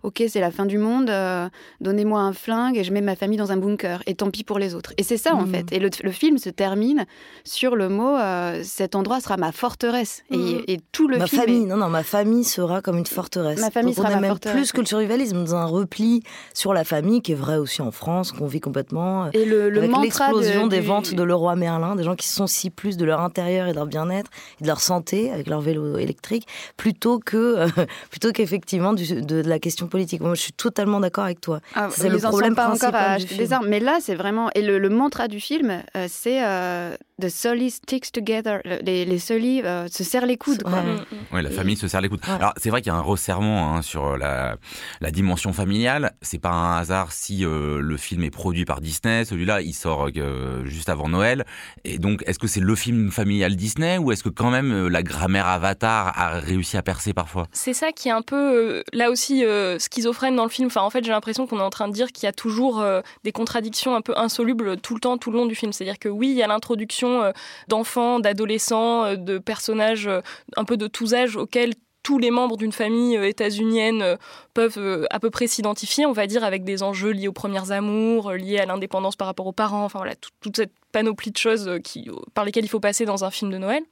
Ok, 0.04 0.22
c'est 0.28 0.40
la 0.42 0.52
fin 0.52 0.66
du 0.66 0.78
monde, 0.78 1.10
euh, 1.10 1.48
donnez-moi 1.82 2.20
un 2.20 2.34
flingue 2.34 2.78
et 2.78 2.84
je 2.84 2.92
mets 2.92 3.02
ma 3.02 3.16
famille 3.16 3.38
dans 3.38 3.52
un 3.54 3.58
bunker, 3.58 4.04
et 4.06 4.16
tant 4.16 4.30
pis 4.32 4.44
pour 4.44 4.60
les 4.60 4.76
autres. 4.76 4.94
Et 4.98 5.04
c'est 5.04 5.18
ça, 5.18 5.34
en 5.34 5.44
Mhm. 5.44 5.50
fait. 5.52 5.72
Et 5.72 5.80
le, 5.80 5.90
le 6.04 6.12
film 6.12 6.38
se 6.38 6.50
termine 6.50 7.06
sur 7.46 7.76
le 7.76 7.88
mot 7.90 8.16
euh, 8.18 8.62
Cet 8.64 8.96
endroit 8.96 9.22
sera 9.22 9.38
ma 9.38 9.52
forteresse. 9.54 10.24
Et, 10.30 10.38
Mhm. 10.38 10.62
et 10.68 10.80
tout 10.92 11.08
le 11.08 11.18
ma 11.18 11.28
film. 11.28 11.42
est- 11.42 11.46
famille, 11.46 11.66
non, 11.66 11.78
non, 11.78 11.90
ma 11.90 12.04
famille 12.04 12.44
sera 12.44 12.82
comme 12.82 12.98
une 12.98 13.06
forteresse. 13.06 13.60
Ma 13.62 13.72
famille 13.72 13.94
Donc, 13.96 14.06
sera 14.06 14.10
on 14.10 14.12
est 14.12 14.16
ma 14.16 14.22
même 14.22 14.32
forteresse. 14.32 14.56
plus 14.58 14.72
que 14.74 14.82
le 14.82 14.86
survivalisme, 14.88 15.44
dans 15.44 15.56
un 15.56 15.66
repli 15.66 16.22
sur 16.54 16.74
la 16.74 16.84
famille 16.84 17.22
qui 17.22 17.32
est 17.32 17.36
vrai 17.36 17.58
aussi 17.58 17.82
en 17.82 17.92
France, 17.92 18.32
qu'on 18.34 18.46
vit 18.48 18.60
complètement. 18.60 19.26
euh, 19.26 19.30
Et 19.34 19.46
le, 19.46 19.70
le 19.70 19.80
avec 19.84 19.92
l'explosion 20.02 20.66
de- 20.66 20.72
des 20.72 20.82
du- 20.82 20.86
ventes 20.88 21.14
de 21.14 21.24
Leroy 21.24 21.56
Merlin, 21.56 21.96
des 21.96 22.04
gens 22.04 22.16
qui 22.16 22.28
se 22.28 22.36
soucient 22.36 22.72
plus 22.76 22.98
de 22.98 23.06
leur 23.06 23.22
intérieur 23.22 23.68
et 23.68 23.72
de 23.72 23.76
leur 23.78 23.88
bien-être 23.88 24.30
et 24.60 24.64
de 24.64 24.68
leur 24.68 24.82
santé 24.82 25.32
avec 25.32 25.48
leur 25.48 25.62
vélo 25.62 25.98
électrique, 25.98 26.46
plutôt 26.76 27.20
que 27.20 27.38
euh, 27.38 27.68
plutôt 28.12 28.32
qu'effectivement 28.34 28.94
de, 28.94 29.22
de 29.22 29.42
la 29.48 29.60
question 29.60 29.88
politique. 29.94 30.22
Moi, 30.22 30.34
je 30.34 30.42
suis 30.42 30.54
totalement 30.54 31.00
d'accord 31.00 31.24
avec 31.26 31.40
toi. 31.40 31.60
Ah, 31.76 31.88
C'est 31.92 32.10
le 32.10 32.18
problème 32.18 32.56
pas 32.56 32.66
encore 32.66 32.92
principal 32.92 32.96
à 33.06 33.12
acheter 33.14 33.36
des 33.38 33.54
armes. 33.54 33.68
Mais 33.68 33.80
là, 33.80 34.00
c'est 34.02 34.16
vraiment. 34.16 34.50
Et 34.56 34.62
le, 34.64 34.80
le 34.80 34.90
mantra 34.90 35.28
du 35.28 35.40
film, 35.40 35.70
euh, 35.96 36.08
c'est 36.10 36.44
euh, 36.44 36.96
The 37.22 37.30
Sully 37.30 37.70
sticks 37.70 38.12
together. 38.12 38.60
Le- 38.66 38.80
Les, 38.84 39.06
les 39.06 39.20
Sully 39.20 39.62
euh, 39.64 39.88
se 39.88 40.04
serrent 40.04 40.26
les 40.26 40.38
coudes. 40.38 40.64
Quoi. 40.64 40.74
Ouais. 40.74 40.84
Mm, 40.84 40.96
mm. 40.96 41.36
Ouais, 41.36 41.42
la 41.44 41.50
Et- 41.52 41.54
famille 41.54 41.78
se 41.78 41.88
serre 41.88 42.02
les 42.02 42.10
coudes. 42.10 42.22
Ouais. 42.28 42.34
Alors, 42.34 42.54
c'est 42.58 42.70
vrai 42.72 42.82
qu'il 42.82 42.92
y 42.92 42.96
a 42.96 42.98
un 42.98 43.02
resserrement 43.02 43.76
hein, 43.76 43.82
sur 43.84 44.18
la, 44.18 44.58
la 45.00 45.12
dimension 45.12 45.54
familiale. 45.54 46.14
C'est 46.22 46.40
pas 46.40 46.50
un 46.50 46.78
hasard 46.78 47.12
si 47.12 47.46
euh, 47.46 47.80
le 47.80 47.98
film 47.98 48.24
est 48.24 48.32
produit 48.32 48.66
par 48.66 48.82
Disney. 48.82 49.26
Celui-là, 49.26 49.62
il 49.62 49.74
sort 49.74 50.10
euh, 50.18 50.66
juste 50.66 50.90
avant 50.90 51.08
Noël. 51.08 51.46
Et 51.84 52.00
donc, 52.00 52.24
est-ce 52.26 52.40
que 52.40 52.48
c'est 52.48 52.60
le 52.62 52.76
film 52.76 53.12
familial 53.12 53.56
Disney 53.56 53.98
ou 54.00 54.12
est-ce 54.12 54.24
que 54.24 54.30
quand 54.30 54.50
même 54.50 54.72
euh, 54.72 54.88
la 54.90 55.04
grammaire 55.04 55.46
Avatar 55.48 56.18
a 56.20 56.40
réussi 56.40 56.78
à 56.78 56.82
percer 56.82 57.14
parfois? 57.14 57.48
C'est 57.52 57.74
ça 57.74 57.92
qui 57.92 58.08
est 58.08 58.12
un 58.12 58.24
peu 58.24 58.36
euh, 58.80 58.84
là 58.92 59.12
aussi 59.12 59.46
euh, 59.46 59.78
schizophrène 59.78 60.36
dans 60.36 60.44
le 60.46 60.50
film. 60.50 60.68
Enfin, 60.68 60.82
en 60.82 60.90
fait, 60.90 61.04
j'ai 61.04 61.12
l'impression 61.12 61.46
qu'on 61.46 61.60
est 61.60 61.64
en 61.64 61.70
train 61.70 61.88
de 61.88 61.94
dire 61.94 62.12
qu'il 62.12 62.26
y 62.26 62.30
a 62.30 62.34
toujours 62.34 62.82
euh, 62.82 63.02
des 63.24 63.32
contradictions 63.32 63.96
un 63.96 64.02
peu 64.02 64.14
insolubles 64.18 64.78
tout 64.78 64.96
le 64.96 65.00
temps, 65.00 65.18
tout 65.20 65.30
le 65.32 65.38
long 65.38 65.46
du 65.46 65.54
film. 65.56 65.72
C'est-à-dire 65.74 66.00
que 66.00 66.10
oui, 66.10 66.30
il 66.32 66.36
y 66.36 66.42
a 66.42 66.48
l'introduction 66.48 67.13
euh, 67.22 67.32
d'enfants, 67.68 68.20
d'adolescents, 68.20 69.06
euh, 69.06 69.16
de 69.16 69.38
personnages 69.38 70.08
euh, 70.08 70.22
un 70.58 70.64
peu 70.64 70.78
de 70.78 70.88
tous 70.88 71.14
âges 71.14 71.36
auxquels 71.36 71.74
tous 72.02 72.18
les 72.18 72.32
membres 72.32 72.58
d'une 72.58 72.74
famille 72.74 73.16
états-unienne 73.16 74.18
peuvent 74.54 75.08
à 75.10 75.22
peu 75.22 75.30
près 75.30 75.48
s'identifier, 75.48 76.06
on 76.06 76.12
va 76.12 76.28
dire, 76.28 76.44
avec 76.44 76.66
des 76.66 76.84
enjeux 76.84 77.12
liés 77.12 77.30
aux 77.30 77.34
premières 77.34 77.72
amours, 77.72 78.34
liés 78.34 78.60
à 78.60 78.66
l'indépendance 78.66 79.16
par 79.16 79.26
rapport 79.26 79.48
aux 79.48 79.54
parents, 79.54 79.86
enfin 79.86 80.00
voilà, 80.00 80.14
toute 80.42 80.58
cette 80.58 80.74
panoplie 80.92 81.32
de 81.32 81.38
choses 81.38 81.80
qui, 81.82 82.10
par 82.34 82.44
lesquelles 82.44 82.66
il 82.66 82.70
faut 82.70 82.82
passer 82.82 83.06
dans 83.06 83.24
un 83.24 83.32
film 83.32 83.52
de 83.52 83.58
Noël. 83.58 83.84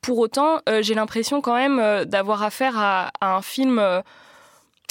Pour 0.00 0.18
autant, 0.18 0.60
j'ai 0.82 0.94
l'impression 0.94 1.40
quand 1.40 1.56
même 1.56 2.04
d'avoir 2.04 2.44
affaire 2.44 2.78
à, 2.78 3.10
à 3.20 3.34
un 3.34 3.42
film 3.42 3.82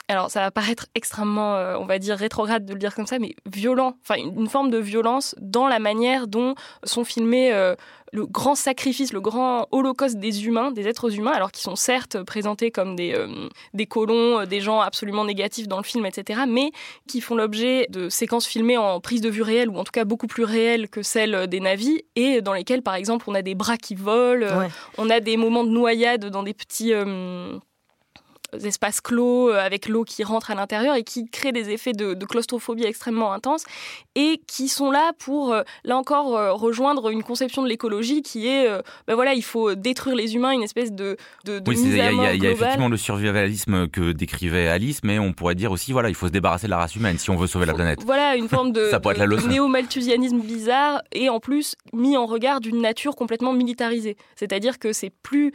alors 0.10 0.32
ça 0.32 0.40
va 0.40 0.52
paraître 0.52 0.88
extrêmement, 0.96 1.56
euh, 1.56 1.76
on 1.78 1.86
va 1.86 2.00
dire, 2.00 2.16
rétrograde 2.16 2.66
de 2.66 2.74
le 2.74 2.80
dire 2.80 2.96
comme 2.96 3.08
ça, 3.08 3.20
mais 3.20 3.36
violent, 3.46 3.98
enfin 4.02 4.16
une, 4.16 4.48
forme 4.48 4.70
de 4.70 4.78
violence 4.78 5.36
dans 5.40 5.68
la 5.68 5.80
manière 5.80 6.28
dont 6.28 6.56
sont 6.84 7.04
filmés 7.04 7.52
euh, 7.52 7.76
le 8.14 8.26
grand 8.26 8.56
sacrifice, 8.56 9.12
le 9.12 9.20
grand 9.20 9.68
holocauste 9.72 10.16
des 10.18 10.46
humains, 10.46 10.72
des 10.72 10.88
êtres 10.88 11.14
humains, 11.14 11.34
alors 11.34 11.52
qu'ils 11.52 11.64
sont 11.64 11.76
certes 11.76 12.24
présentés 12.24 12.72
comme 12.72 12.96
des, 12.96 13.14
euh, 13.14 13.50
des 13.74 13.86
colons, 13.86 14.46
des 14.46 14.62
gens 14.62 14.80
absolument 14.80 15.26
négatifs 15.26 15.68
dans 15.68 15.78
le 15.78 15.84
film, 15.84 16.06
etc., 16.06 16.44
mais 16.48 16.72
qui 17.10 17.20
font 17.20 17.36
l'objet 17.36 17.88
de 17.90 18.08
séquences 18.08 18.48
filmées 18.48 18.78
en 18.78 19.02
prise 19.02 19.20
de 19.20 19.30
vue 19.30 19.42
réelle, 19.42 19.68
ou 19.68 19.78
en 19.78 19.84
tout 19.84 19.92
cas 19.92 20.06
beaucoup 20.06 20.28
plus 20.28 20.46
réelles 20.46 20.88
que 20.88 21.02
celles 21.02 21.48
des 21.48 21.60
navis, 21.60 22.04
et 22.16 22.42
dans 22.42 22.54
lesquelles, 22.54 22.82
par 22.82 22.96
exemple, 22.96 23.26
on 23.28 23.36
a 23.36 23.42
des 23.42 23.56
bras 23.56 23.76
qui 23.76 23.96
volent, 23.96 24.70
on 24.98 25.10
a 25.10 25.20
des 25.20 25.36
moments 25.36 25.66
de 25.66 25.72
noyade 25.72 26.28
dans 26.28 26.44
des 26.44 26.54
petits 26.54 26.94
espaces 28.66 29.02
clos 29.02 29.50
euh, 29.50 29.60
avec 29.60 29.88
l'eau 29.88 30.04
qui 30.04 30.24
rentre 30.24 30.52
à 30.52 30.56
l'intérieur 30.56 30.96
et 30.96 31.04
qui 31.04 31.30
créent 31.30 31.52
des 31.52 31.70
effets 31.70 31.94
de, 31.94 32.14
claustrophobie 32.26 32.84
extrêmement 32.84 33.32
intenses 33.32 33.64
et 34.16 34.42
qui 34.48 34.68
sont 34.68 34.92
là 34.92 35.12
pour, 35.18 35.54
euh, 35.54 35.64
là 35.86 35.98
encore, 35.98 36.36
euh, 36.36 36.54
rejoindre 36.54 37.10
une 37.10 37.24
conception 37.24 37.64
de 37.64 37.70
l'écologie 37.70 38.22
qui 38.22 38.48
est, 38.48 38.68
ben 39.08 39.16
voilà, 39.16 39.34
il 39.34 39.44
faut 39.44 39.76
détruire 39.76 40.16
les 40.16 40.36
humains, 40.36 40.52
une 40.52 40.64
espèce 40.64 40.92
de, 40.92 41.18
de, 41.46 41.62
oui, 41.68 41.78
il 41.80 41.96
y, 41.96 42.02
a, 42.02 42.12
y 42.12 42.48
a 42.48 42.52
effectivement 42.52 42.90
le 42.90 42.98
survivalisme 42.98 43.88
que 43.88 44.12
décrivait 44.12 44.68
Alice, 44.68 45.02
mais 45.04 45.20
on 45.20 45.34
pourrait 45.34 45.56
dire 45.56 45.72
aussi, 45.72 45.94
voilà, 45.94 46.10
il 46.10 46.16
faut 46.16 46.28
se 46.28 46.32
débarrasser 46.32 46.68
de 46.68 46.72
la 46.72 46.78
race 46.78 46.96
humaine 46.96 47.18
si 47.18 47.30
on 47.30 47.36
veut 47.36 47.48
sauver 47.48 47.66
la 47.66 47.74
planète. 47.74 48.00
Voilà, 48.06 48.36
une 48.36 48.50
forme 48.50 48.72
de, 48.72 49.48
néo-malthusianisme 49.48 50.40
bizarre 50.40 51.02
et 51.12 51.30
en 51.30 51.40
plus 51.40 51.76
mis 51.94 52.18
en 52.18 52.26
regard 52.26 52.60
d'une 52.60 52.82
nature 52.82 53.16
complètement 53.16 53.54
militarisée. 53.54 54.18
C'est-à-dire 54.36 54.80
que 54.80 54.94
c'est 54.94 55.12
plus 55.24 55.54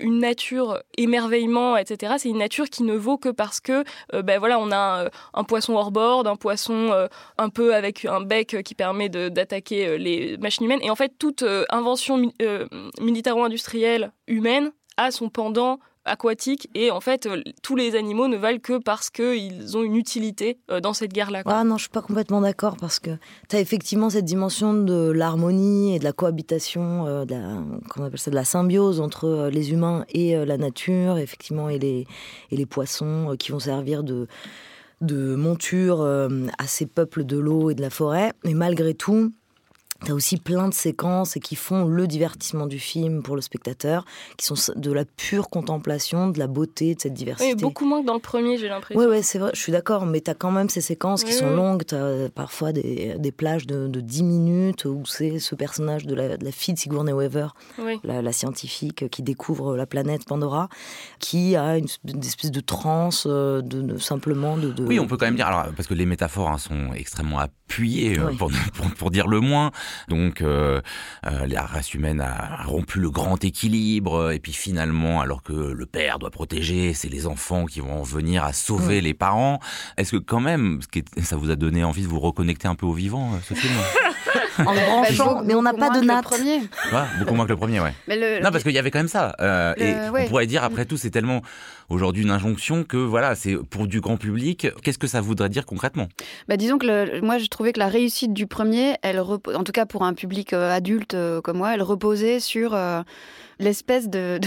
une 0.00 0.20
nature 0.20 0.78
émerveillement, 0.96 1.76
etc. 1.76 2.14
C'est 2.18 2.28
une 2.28 2.41
nature 2.42 2.68
qui 2.68 2.82
ne 2.82 2.94
vaut 2.94 3.18
que 3.18 3.28
parce 3.28 3.60
que 3.60 3.84
euh, 4.14 4.22
ben 4.22 4.38
voilà, 4.38 4.58
on 4.58 4.70
a 4.72 5.08
un, 5.34 5.44
poisson 5.44 5.74
hors 5.74 5.92
bord, 5.92 6.26
un 6.26 6.36
poisson 6.36 6.90
euh, 6.92 7.06
un 7.38 7.48
peu 7.48 7.74
avec 7.74 8.04
un 8.04 8.20
bec 8.20 8.62
qui 8.64 8.74
permet 8.74 9.08
d'attaquer 9.08 9.86
euh, 9.86 9.96
les 9.96 10.36
machines 10.38 10.64
humaines. 10.64 10.82
Et 10.82 10.90
en 10.90 10.96
fait, 10.96 11.12
toute 11.18 11.44
invention 11.70 12.20
militaro-industrielle 13.00 14.12
humaine 14.26 14.72
a 14.96 15.10
son 15.10 15.28
pendant 15.28 15.78
aquatique 16.04 16.68
et 16.74 16.90
en 16.90 17.00
fait 17.00 17.26
euh, 17.26 17.42
tous 17.62 17.76
les 17.76 17.94
animaux 17.94 18.28
ne 18.28 18.36
valent 18.36 18.58
que 18.58 18.78
parce 18.78 19.10
qu'ils 19.10 19.76
ont 19.76 19.82
une 19.82 19.96
utilité 19.96 20.58
euh, 20.70 20.80
dans 20.80 20.92
cette 20.92 21.12
guerre-là. 21.12 21.42
Ah 21.46 21.64
non, 21.64 21.76
je 21.76 21.82
suis 21.82 21.90
pas 21.90 22.02
complètement 22.02 22.40
d'accord 22.40 22.76
parce 22.76 22.98
que 22.98 23.10
tu 23.48 23.56
as 23.56 23.60
effectivement 23.60 24.10
cette 24.10 24.24
dimension 24.24 24.74
de 24.74 25.10
l'harmonie 25.10 25.94
et 25.94 25.98
de 25.98 26.04
la 26.04 26.12
cohabitation, 26.12 27.06
euh, 27.06 27.24
de 27.24 27.34
la, 27.34 27.62
on 27.96 28.04
appelle 28.04 28.18
ça, 28.18 28.30
de 28.30 28.36
la 28.36 28.44
symbiose 28.44 29.00
entre 29.00 29.50
les 29.52 29.72
humains 29.72 30.04
et 30.08 30.34
la 30.44 30.56
nature, 30.56 31.18
effectivement, 31.18 31.68
et 31.68 31.78
les, 31.78 32.06
et 32.50 32.56
les 32.56 32.66
poissons 32.66 33.36
qui 33.38 33.52
vont 33.52 33.60
servir 33.60 34.02
de 34.02 34.26
de 35.00 35.34
monture 35.34 36.02
à 36.04 36.66
ces 36.68 36.86
peuples 36.86 37.24
de 37.24 37.36
l'eau 37.36 37.70
et 37.70 37.74
de 37.74 37.80
la 37.80 37.90
forêt. 37.90 38.32
Mais 38.44 38.54
malgré 38.54 38.94
tout, 38.94 39.32
T'as 40.04 40.12
aussi 40.14 40.36
plein 40.36 40.68
de 40.68 40.74
séquences 40.74 41.34
qui 41.42 41.54
font 41.54 41.84
le 41.84 42.06
divertissement 42.06 42.66
du 42.66 42.78
film 42.78 43.22
pour 43.22 43.36
le 43.36 43.42
spectateur, 43.42 44.04
qui 44.36 44.46
sont 44.46 44.54
de 44.74 44.92
la 44.92 45.04
pure 45.04 45.48
contemplation, 45.48 46.28
de 46.28 46.38
la 46.38 46.46
beauté, 46.46 46.94
de 46.94 47.00
cette 47.00 47.14
diversité. 47.14 47.54
Oui, 47.54 47.60
beaucoup 47.60 47.84
moins 47.84 48.02
que 48.02 48.06
dans 48.06 48.14
le 48.14 48.20
premier, 48.20 48.58
j'ai 48.58 48.68
l'impression. 48.68 49.00
Oui, 49.00 49.06
ouais, 49.06 49.22
c'est 49.22 49.38
vrai, 49.38 49.50
je 49.54 49.60
suis 49.60 49.72
d'accord, 49.72 50.06
mais 50.06 50.20
t'as 50.20 50.34
quand 50.34 50.50
même 50.50 50.68
ces 50.68 50.80
séquences 50.80 51.24
qui 51.24 51.32
sont 51.32 51.50
longues. 51.50 51.84
T'as 51.86 52.28
parfois 52.30 52.72
des, 52.72 53.14
des 53.18 53.32
plages 53.32 53.66
de, 53.66 53.86
de, 53.86 54.00
10 54.00 54.22
minutes 54.22 54.84
où 54.84 55.02
c'est 55.06 55.38
ce 55.38 55.54
personnage 55.54 56.06
de 56.06 56.14
la, 56.14 56.36
de 56.36 56.44
la, 56.44 56.52
fille 56.52 56.74
de 56.74 56.78
Sigourney 56.78 57.12
Weaver, 57.12 57.48
la, 58.04 58.32
scientifique 58.32 59.08
qui 59.10 59.22
découvre 59.22 59.76
la 59.76 59.86
planète 59.86 60.24
Pandora, 60.24 60.68
qui 61.18 61.54
a 61.56 61.78
une, 61.78 61.86
espèce 62.22 62.50
de 62.50 62.60
transe, 62.60 63.26
euh, 63.28 63.60
de, 63.62 63.98
simplement 63.98 64.56
de, 64.56 64.74
Oui, 64.82 64.98
on 64.98 65.06
peut 65.06 65.16
quand 65.16 65.26
même 65.26 65.36
dire, 65.36 65.46
alors, 65.46 65.72
parce 65.74 65.86
que 65.86 65.94
les 65.94 66.06
métaphores 66.06 66.50
hein, 66.50 66.58
sont 66.58 66.92
extrêmement 66.94 67.38
appuyées, 67.38 68.18
euh, 68.18 68.32
pour, 68.38 68.50
pour, 68.74 68.90
pour 68.90 69.10
dire 69.10 69.28
le 69.28 69.40
moins. 69.40 69.70
Donc 70.08 70.40
euh, 70.40 70.80
euh, 71.26 71.46
la 71.46 71.62
race 71.62 71.94
humaine 71.94 72.20
a 72.20 72.62
rompu 72.64 73.00
le 73.00 73.10
grand 73.10 73.42
équilibre 73.44 74.32
et 74.32 74.38
puis 74.38 74.52
finalement, 74.52 75.20
alors 75.20 75.42
que 75.42 75.52
le 75.52 75.86
père 75.86 76.18
doit 76.18 76.30
protéger, 76.30 76.94
c'est 76.94 77.08
les 77.08 77.26
enfants 77.26 77.66
qui 77.66 77.80
vont 77.80 78.02
venir 78.02 78.44
à 78.44 78.52
sauver 78.52 79.00
les 79.00 79.14
parents. 79.14 79.60
Est-ce 79.96 80.12
que 80.12 80.16
quand 80.16 80.40
même, 80.40 80.80
ça 81.22 81.36
vous 81.36 81.50
a 81.50 81.56
donné 81.56 81.84
envie 81.84 82.02
de 82.02 82.08
vous 82.08 82.20
reconnecter 82.20 82.68
un 82.68 82.74
peu 82.74 82.86
au 82.86 82.92
vivant, 82.92 83.34
euh, 83.34 83.38
ce 83.46 83.54
film? 83.54 83.74
en 84.58 84.74
branchant, 84.74 85.42
mais 85.44 85.54
on 85.54 85.62
n'a 85.62 85.74
pas 85.74 85.90
de 85.90 86.04
natte. 86.04 86.30
Ouais, 86.30 87.00
beaucoup 87.18 87.34
moins 87.34 87.44
que 87.46 87.52
le 87.52 87.56
premier, 87.56 87.80
ouais. 87.80 87.92
non, 88.42 88.50
parce 88.50 88.62
qu'il 88.62 88.72
y 88.72 88.78
avait 88.78 88.90
quand 88.90 89.00
même 89.00 89.08
ça. 89.08 89.34
et 89.76 89.94
on 90.12 90.28
pourrait 90.28 90.46
dire, 90.46 90.64
après 90.64 90.84
tout, 90.84 90.96
c'est 90.96 91.10
tellement 91.10 91.42
aujourd'hui 91.88 92.22
une 92.22 92.30
injonction 92.30 92.84
que 92.84 92.96
voilà, 92.96 93.34
c'est 93.34 93.56
pour 93.56 93.86
du 93.86 94.00
grand 94.00 94.16
public. 94.16 94.68
Qu'est-ce 94.82 94.98
que 94.98 95.06
ça 95.06 95.20
voudrait 95.20 95.48
dire 95.48 95.66
concrètement? 95.66 96.08
Bah, 96.48 96.56
Disons 96.56 96.78
que 96.78 97.20
moi, 97.20 97.38
je 97.38 97.46
trouvais 97.46 97.72
que 97.72 97.78
la 97.78 97.88
réussite 97.88 98.32
du 98.32 98.46
premier, 98.46 98.96
elle 99.02 99.20
en 99.20 99.64
tout 99.64 99.72
cas 99.72 99.86
pour 99.86 100.04
un 100.04 100.14
public 100.14 100.52
euh, 100.52 100.70
adulte 100.70 101.14
euh, 101.14 101.40
comme 101.40 101.58
moi, 101.58 101.74
elle 101.74 101.82
reposait 101.82 102.40
sur 102.40 102.74
euh, 102.74 103.02
l'espèce 103.58 104.08
de, 104.08 104.38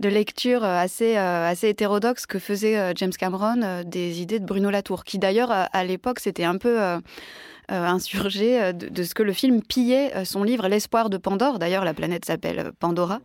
de, 0.00 0.08
lecture 0.08 0.64
assez, 0.64 1.16
assez 1.16 1.68
hétérodoxe 1.68 2.26
que 2.26 2.38
faisait 2.38 2.92
James 2.96 3.12
Cameron 3.12 3.82
des 3.84 4.20
idées 4.20 4.40
de 4.40 4.46
Bruno 4.46 4.70
Latour, 4.70 5.04
qui 5.04 5.18
d'ailleurs 5.18 5.50
à, 5.50 5.84
l'époque 5.84 6.18
c'était 6.20 6.44
un 6.44 6.56
peu 6.56 6.78
insurgé 7.68 8.72
de, 8.72 8.88
de, 8.88 9.02
ce 9.02 9.14
que 9.14 9.22
le 9.22 9.32
film 9.32 9.62
pillait 9.62 10.24
son 10.24 10.42
livre 10.42 10.68
L'espoir 10.68 11.10
de 11.10 11.16
Pandore. 11.16 11.58
D'ailleurs 11.58 11.84
la 11.84 11.94
planète 11.94 12.24
s'appelle 12.24 12.72
Pandora 12.78 13.20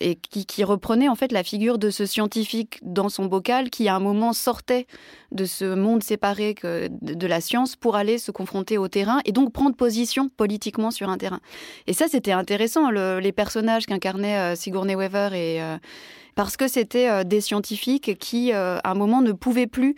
et 0.00 0.16
qui, 0.16 0.64
reprenait 0.64 1.08
en 1.08 1.14
fait 1.14 1.32
la 1.32 1.42
figure 1.42 1.78
de 1.78 1.90
ce 1.90 2.06
scientifique 2.06 2.78
dans 2.82 3.08
son 3.08 3.26
bocal 3.26 3.70
qui 3.70 3.88
à 3.88 3.94
un 3.94 4.00
moment 4.00 4.32
sortait 4.32 4.86
de 5.32 5.44
ce 5.44 5.74
monde 5.74 6.02
séparé 6.02 6.54
de, 6.62 7.26
la 7.26 7.40
science 7.40 7.76
pour 7.76 7.96
aller 7.96 8.18
se 8.18 8.30
confronter 8.30 8.78
au 8.78 8.88
terrain 8.88 9.20
et 9.24 9.32
donc 9.32 9.52
prendre 9.52 9.76
position 9.76 10.28
politiquement 10.28 10.90
sur 10.90 11.08
un 11.08 11.18
terrain. 11.18 11.40
Et 11.86 11.92
ça 11.92 12.06
c'était 12.08 12.32
intéressant, 12.32 12.90
les 12.90 13.32
personnages 13.32 13.86
qu'incarnait 13.86 14.36
euh, 14.36 14.56
Sigourney 14.56 14.94
Weaver 14.94 15.30
et 15.34 15.62
euh, 15.62 15.76
parce 16.34 16.56
que 16.56 16.68
c'était 16.68 17.08
euh, 17.08 17.24
des 17.24 17.40
scientifiques 17.40 18.18
qui 18.18 18.52
à 18.52 18.80
un 18.84 18.94
moment 18.94 19.22
ne 19.22 19.32
pouvaient 19.32 19.66
plus 19.66 19.96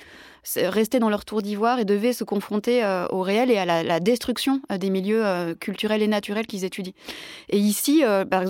rester 0.56 0.98
dans 0.98 1.08
leur 1.08 1.24
tour 1.24 1.40
d'ivoire 1.42 1.78
et 1.78 1.84
devaient 1.84 2.12
se 2.12 2.24
confronter 2.24 2.84
euh, 2.84 3.06
au 3.10 3.20
réel 3.20 3.50
et 3.50 3.58
à 3.58 3.82
la, 3.82 4.00
destruction 4.00 4.60
euh, 4.70 4.78
des 4.78 4.90
milieux 4.90 5.24
euh, 5.24 5.54
culturels 5.54 6.02
et 6.02 6.08
naturels 6.08 6.46
qu'ils 6.46 6.64
étudient. 6.64 6.92
Et 7.48 7.58
ici, 7.58 8.02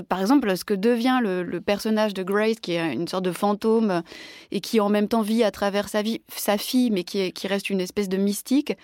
par, 0.08 0.20
exemple, 0.20 0.56
ce 0.56 0.64
que 0.64 0.74
devient 0.74 1.20
le, 1.22 1.60
personnage 1.60 2.14
de 2.14 2.22
Grace, 2.22 2.60
qui 2.60 2.72
est 2.72 2.92
une 2.92 3.08
sorte 3.08 3.24
de 3.24 3.32
fantôme 3.32 4.02
et 4.50 4.60
qui 4.60 4.80
en 4.80 4.88
même 4.88 5.08
temps 5.08 5.22
vit 5.22 5.44
à 5.44 5.50
travers 5.50 5.88
sa, 5.88 6.02
vie, 6.02 6.22
sa 6.28 6.58
fille, 6.58 6.90
mais 6.90 7.04
qui 7.04 7.46
reste 7.46 7.70
une 7.70 7.80
espèce 7.80 8.08
de 8.08 8.16
mystique, 8.16 8.74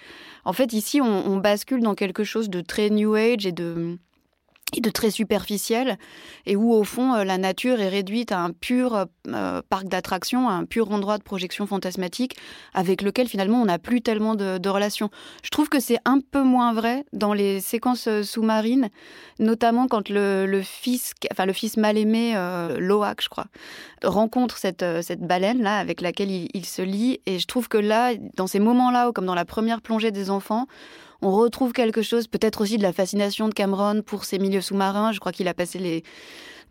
en 0.45 0.53
fait, 0.53 0.73
ici, 0.73 1.01
on 1.01 1.37
bascule 1.37 1.83
dans 1.83 1.95
quelque 1.95 2.25
chose 2.25 2.49
de 2.49 2.61
très 2.61 2.91
New 2.91 3.15
Age 3.15 3.47
et 3.47 3.53
de 3.53 3.99
et 4.77 4.81
de 4.81 4.91
très 4.91 5.11
superficiel, 5.11 5.99
et 6.47 6.57
où 6.57 6.73
au 6.73 6.85
fond 6.85 7.15
euh, 7.15 7.25
la 7.25 7.39
nature 7.39 7.81
est 7.81 7.89
réduite 7.89 8.33
à 8.33 8.41
un 8.41 8.51
pur 8.51 9.07
euh, 9.35 9.63
parc 9.69 9.87
d'attractions, 9.89 10.49
un 10.49 10.65
pur 10.65 10.91
endroit 10.91 11.19
de 11.19 11.23
projection 11.23 11.67
fantasmatique, 11.67 12.37
avec 12.75 13.03
lequel 13.03 13.29
finalement 13.29 13.61
on 13.61 13.67
n'a 13.67 13.79
plus 13.79 14.01
tellement 14.03 14.35
de, 14.35 14.69
relations. 14.69 15.11
Je 15.43 15.49
trouve 15.49 15.69
que 15.69 15.81
c'est 15.81 15.99
un 16.05 16.21
peu 16.21 16.43
moins 16.43 16.75
vrai 16.75 17.05
dans 17.13 17.33
les 17.33 17.61
séquences 17.61 18.07
euh, 18.09 18.23
sous-marines, 18.23 18.91
notamment 19.39 19.89
quand 19.89 20.11
le, 20.11 20.47
le, 20.47 20.63
fils, 20.63 21.15
enfin 21.33 21.47
le 21.47 21.53
fils 21.53 21.77
mal 21.77 21.97
aimé, 21.97 22.35
euh, 22.37 22.79
Loak, 22.79 23.23
je 23.23 23.29
crois, 23.29 23.47
rencontre 24.05 24.59
cette, 24.59 24.85
cette 25.03 25.21
baleine 25.21 25.63
là 25.63 25.79
avec 25.79 26.01
laquelle 26.01 26.31
il, 26.31 26.49
il 26.53 26.67
se 26.67 26.83
lie, 26.83 27.21
et 27.27 27.39
je 27.39 27.47
trouve 27.47 27.69
que 27.69 27.79
là, 27.79 28.13
dans 28.37 28.47
ces 28.47 28.61
moments-là, 28.61 29.13
comme 29.15 29.27
dans 29.27 29.35
la 29.35 29.47
première 29.47 29.81
plongée 29.81 30.11
des 30.11 30.31
enfants, 30.31 30.67
on 31.23 31.33
retrouve 31.33 31.73
quelque 31.73 32.03
chose, 32.03 32.27
peut-être 32.27 32.61
aussi 32.61 32.79
de 32.79 32.83
la 32.83 32.93
fascination 32.93 33.49
de 33.49 33.55
Cameron 33.55 34.03
pour 34.03 34.25
ces 34.25 34.39
milieux 34.39 34.61
sous-marins. 34.61 35.13
Je 35.13 35.21
crois 35.21 35.33
qu'il 35.33 35.49
a 35.49 35.55
passé 35.55 35.79
les 35.79 36.05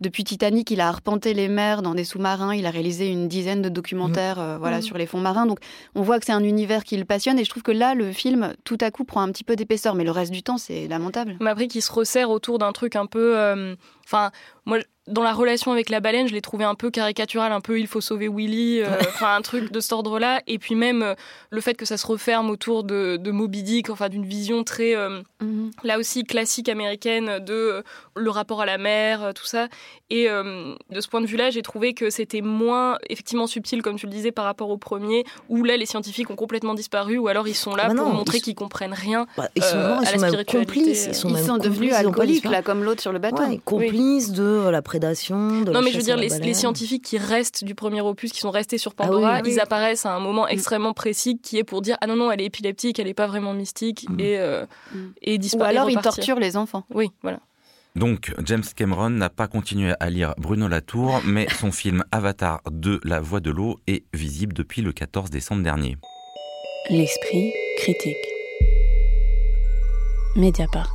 depuis 0.00 0.22
Titanic, 0.22 0.70
il 0.70 0.80
a 0.80 0.88
arpenté 0.88 1.34
les 1.34 1.48
mers 1.48 1.82
dans 1.82 1.94
des 1.94 2.04
sous-marins. 2.04 2.54
Il 2.54 2.66
a 2.66 2.70
réalisé 2.70 3.08
une 3.08 3.26
dizaine 3.26 3.62
de 3.62 3.68
documentaires, 3.68 4.38
euh, 4.38 4.58
voilà, 4.58 4.78
mmh. 4.78 4.82
sur 4.82 4.98
les 4.98 5.06
fonds 5.06 5.18
marins. 5.18 5.46
Donc, 5.46 5.58
on 5.94 6.02
voit 6.02 6.20
que 6.20 6.26
c'est 6.26 6.32
un 6.32 6.44
univers 6.44 6.84
qui 6.84 6.96
le 6.96 7.04
passionne. 7.04 7.38
Et 7.38 7.44
je 7.44 7.50
trouve 7.50 7.64
que 7.64 7.72
là, 7.72 7.94
le 7.94 8.12
film, 8.12 8.54
tout 8.64 8.78
à 8.80 8.90
coup, 8.90 9.04
prend 9.04 9.22
un 9.22 9.32
petit 9.32 9.44
peu 9.44 9.56
d'épaisseur. 9.56 9.94
Mais 9.94 10.04
le 10.04 10.12
reste 10.12 10.32
du 10.32 10.42
temps, 10.42 10.58
c'est 10.58 10.86
lamentable. 10.86 11.36
Mais 11.40 11.50
après, 11.50 11.66
qu'il 11.66 11.82
se 11.82 11.90
resserre 11.90 12.30
autour 12.30 12.58
d'un 12.58 12.72
truc 12.72 12.94
un 12.94 13.06
peu, 13.06 13.36
euh, 13.36 13.74
enfin, 14.04 14.30
moi, 14.66 14.78
dans 15.08 15.22
la 15.22 15.32
relation 15.32 15.72
avec 15.72 15.88
la 15.90 16.00
baleine, 16.00 16.28
je 16.28 16.32
l'ai 16.34 16.40
trouvé 16.40 16.64
un 16.64 16.74
peu 16.74 16.90
caricatural, 16.90 17.52
un 17.52 17.60
peu 17.60 17.78
il 17.80 17.86
faut 17.86 18.00
sauver 18.00 18.28
Willy, 18.28 18.80
euh, 18.80 18.86
enfin 19.08 19.34
un 19.34 19.40
truc 19.42 19.72
de 19.72 19.80
cet 19.80 19.92
ordre-là. 19.92 20.42
Et 20.46 20.58
puis 20.58 20.74
même 20.74 21.02
euh, 21.02 21.14
le 21.50 21.60
fait 21.60 21.74
que 21.74 21.84
ça 21.84 21.96
se 21.96 22.06
referme 22.06 22.50
autour 22.50 22.84
de, 22.84 23.16
de 23.16 23.30
Moby 23.30 23.62
Dick, 23.62 23.90
enfin 23.90 24.08
d'une 24.08 24.24
vision 24.24 24.64
très, 24.64 24.94
euh, 24.94 25.20
mhm. 25.40 25.70
là 25.82 25.98
aussi 25.98 26.24
classique 26.24 26.68
américaine 26.68 27.38
de 27.40 27.82
le 28.14 28.30
rapport 28.30 28.60
à 28.60 28.66
la 28.66 28.78
mer, 28.78 29.32
tout 29.34 29.46
ça. 29.46 29.68
Et 30.10 30.28
euh, 30.30 30.74
de 30.90 31.00
ce 31.00 31.08
point 31.08 31.20
de 31.20 31.26
vue-là, 31.26 31.50
j'ai 31.50 31.62
trouvé 31.62 31.92
que 31.94 32.10
c'était 32.10 32.40
moins 32.40 32.98
effectivement 33.10 33.46
subtil, 33.46 33.82
comme 33.82 33.96
tu 33.96 34.06
le 34.06 34.12
disais, 34.12 34.32
par 34.32 34.44
rapport 34.44 34.70
au 34.70 34.78
premier, 34.78 35.24
où 35.48 35.64
là, 35.64 35.76
les 35.76 35.86
scientifiques 35.86 36.30
ont 36.30 36.36
complètement 36.36 36.74
disparu, 36.74 37.18
ou 37.18 37.28
alors 37.28 37.46
ils 37.48 37.54
sont 37.54 37.74
là 37.74 37.84
Ah 37.86 37.88
bah 37.88 37.94
pour 37.94 38.08
non, 38.08 38.14
montrer 38.14 38.38
ils- 38.38 38.42
qu'ils 38.42 38.54
comprennent 38.54 38.94
rien. 38.94 39.26
Bah, 39.36 39.48
ils 39.54 39.62
sont, 39.62 39.76
euh, 39.76 39.98
ils 40.00 40.06
à 40.08 40.10
sont 40.10 40.16
la 40.16 40.20
même 40.22 40.30
spiritualité, 40.30 40.66
complices. 40.80 41.06
Ils 41.06 41.14
sont 41.14 41.28
Ils 41.28 41.34
même 41.34 41.44
sont 41.46 41.56
devenus 41.58 41.92
alcooliques, 41.92 42.44
là, 42.44 42.62
comme 42.62 42.82
l'autre 42.84 43.02
sur 43.02 43.12
le 43.12 43.18
bateau. 43.18 43.42
Ouais, 43.42 43.60
complices 43.64 44.32
de 44.32 44.68
la 44.70 44.82
prédation, 44.98 45.62
de 45.62 45.70
Non, 45.72 45.80
mais 45.82 45.90
je 45.92 45.96
veux 45.96 46.02
dire, 46.02 46.16
les, 46.16 46.54
scientifiques 46.54 47.04
qui 47.04 47.18
restent 47.18 47.64
du 47.64 47.74
premier 47.74 48.00
opus, 48.00 48.32
qui 48.32 48.40
sont 48.40 48.50
restés 48.50 48.78
sur 48.78 48.92
Ah 48.98 49.04
oui, 49.04 49.08
Pandora, 49.08 49.40
oui. 49.44 49.52
ils 49.52 49.60
apparaissent 49.60 50.06
à 50.06 50.14
un 50.14 50.20
moment 50.20 50.44
Mm. 50.44 50.50
extrêmement 50.50 50.92
précis 50.92 51.38
qui 51.42 51.58
est 51.58 51.64
pour 51.64 51.82
dire 51.82 51.96
Ah 52.00 52.06
non, 52.06 52.16
non, 52.16 52.30
elle 52.30 52.40
est 52.40 52.46
épileptique, 52.46 52.98
elle 52.98 53.06
n'est 53.06 53.14
pas 53.14 53.26
vraiment 53.26 53.54
mystique, 53.54 54.06
Mm. 54.08 54.20
et, 54.20 54.38
euh, 54.38 54.66
Mm. 54.92 54.98
et 55.22 55.34
Ou 55.34 55.38
disparaît. 55.38 55.70
alors 55.70 55.90
ils 55.90 55.98
torturent 55.98 56.40
les 56.40 56.56
enfants. 56.56 56.84
Oui, 56.92 57.10
voilà. 57.22 57.40
Donc, 57.96 58.32
James 58.44 58.62
Cameron 58.76 59.10
n'a 59.10 59.28
pas 59.30 59.48
continué 59.48 59.92
à 59.98 60.10
lire 60.10 60.34
Bruno 60.38 60.68
Latour, 60.68 61.20
mais 61.24 61.46
son 61.58 61.72
film 61.72 62.04
Avatar 62.12 62.60
2, 62.70 63.00
La 63.04 63.20
Voix 63.20 63.40
de 63.40 63.50
l'eau 63.50 63.78
est 63.86 64.04
visible 64.14 64.52
depuis 64.52 64.82
le 64.82 64.92
14 64.92 65.30
décembre 65.30 65.62
dernier. 65.62 65.96
L'esprit 66.90 67.52
critique. 67.78 68.16
Mediapart. 70.36 70.90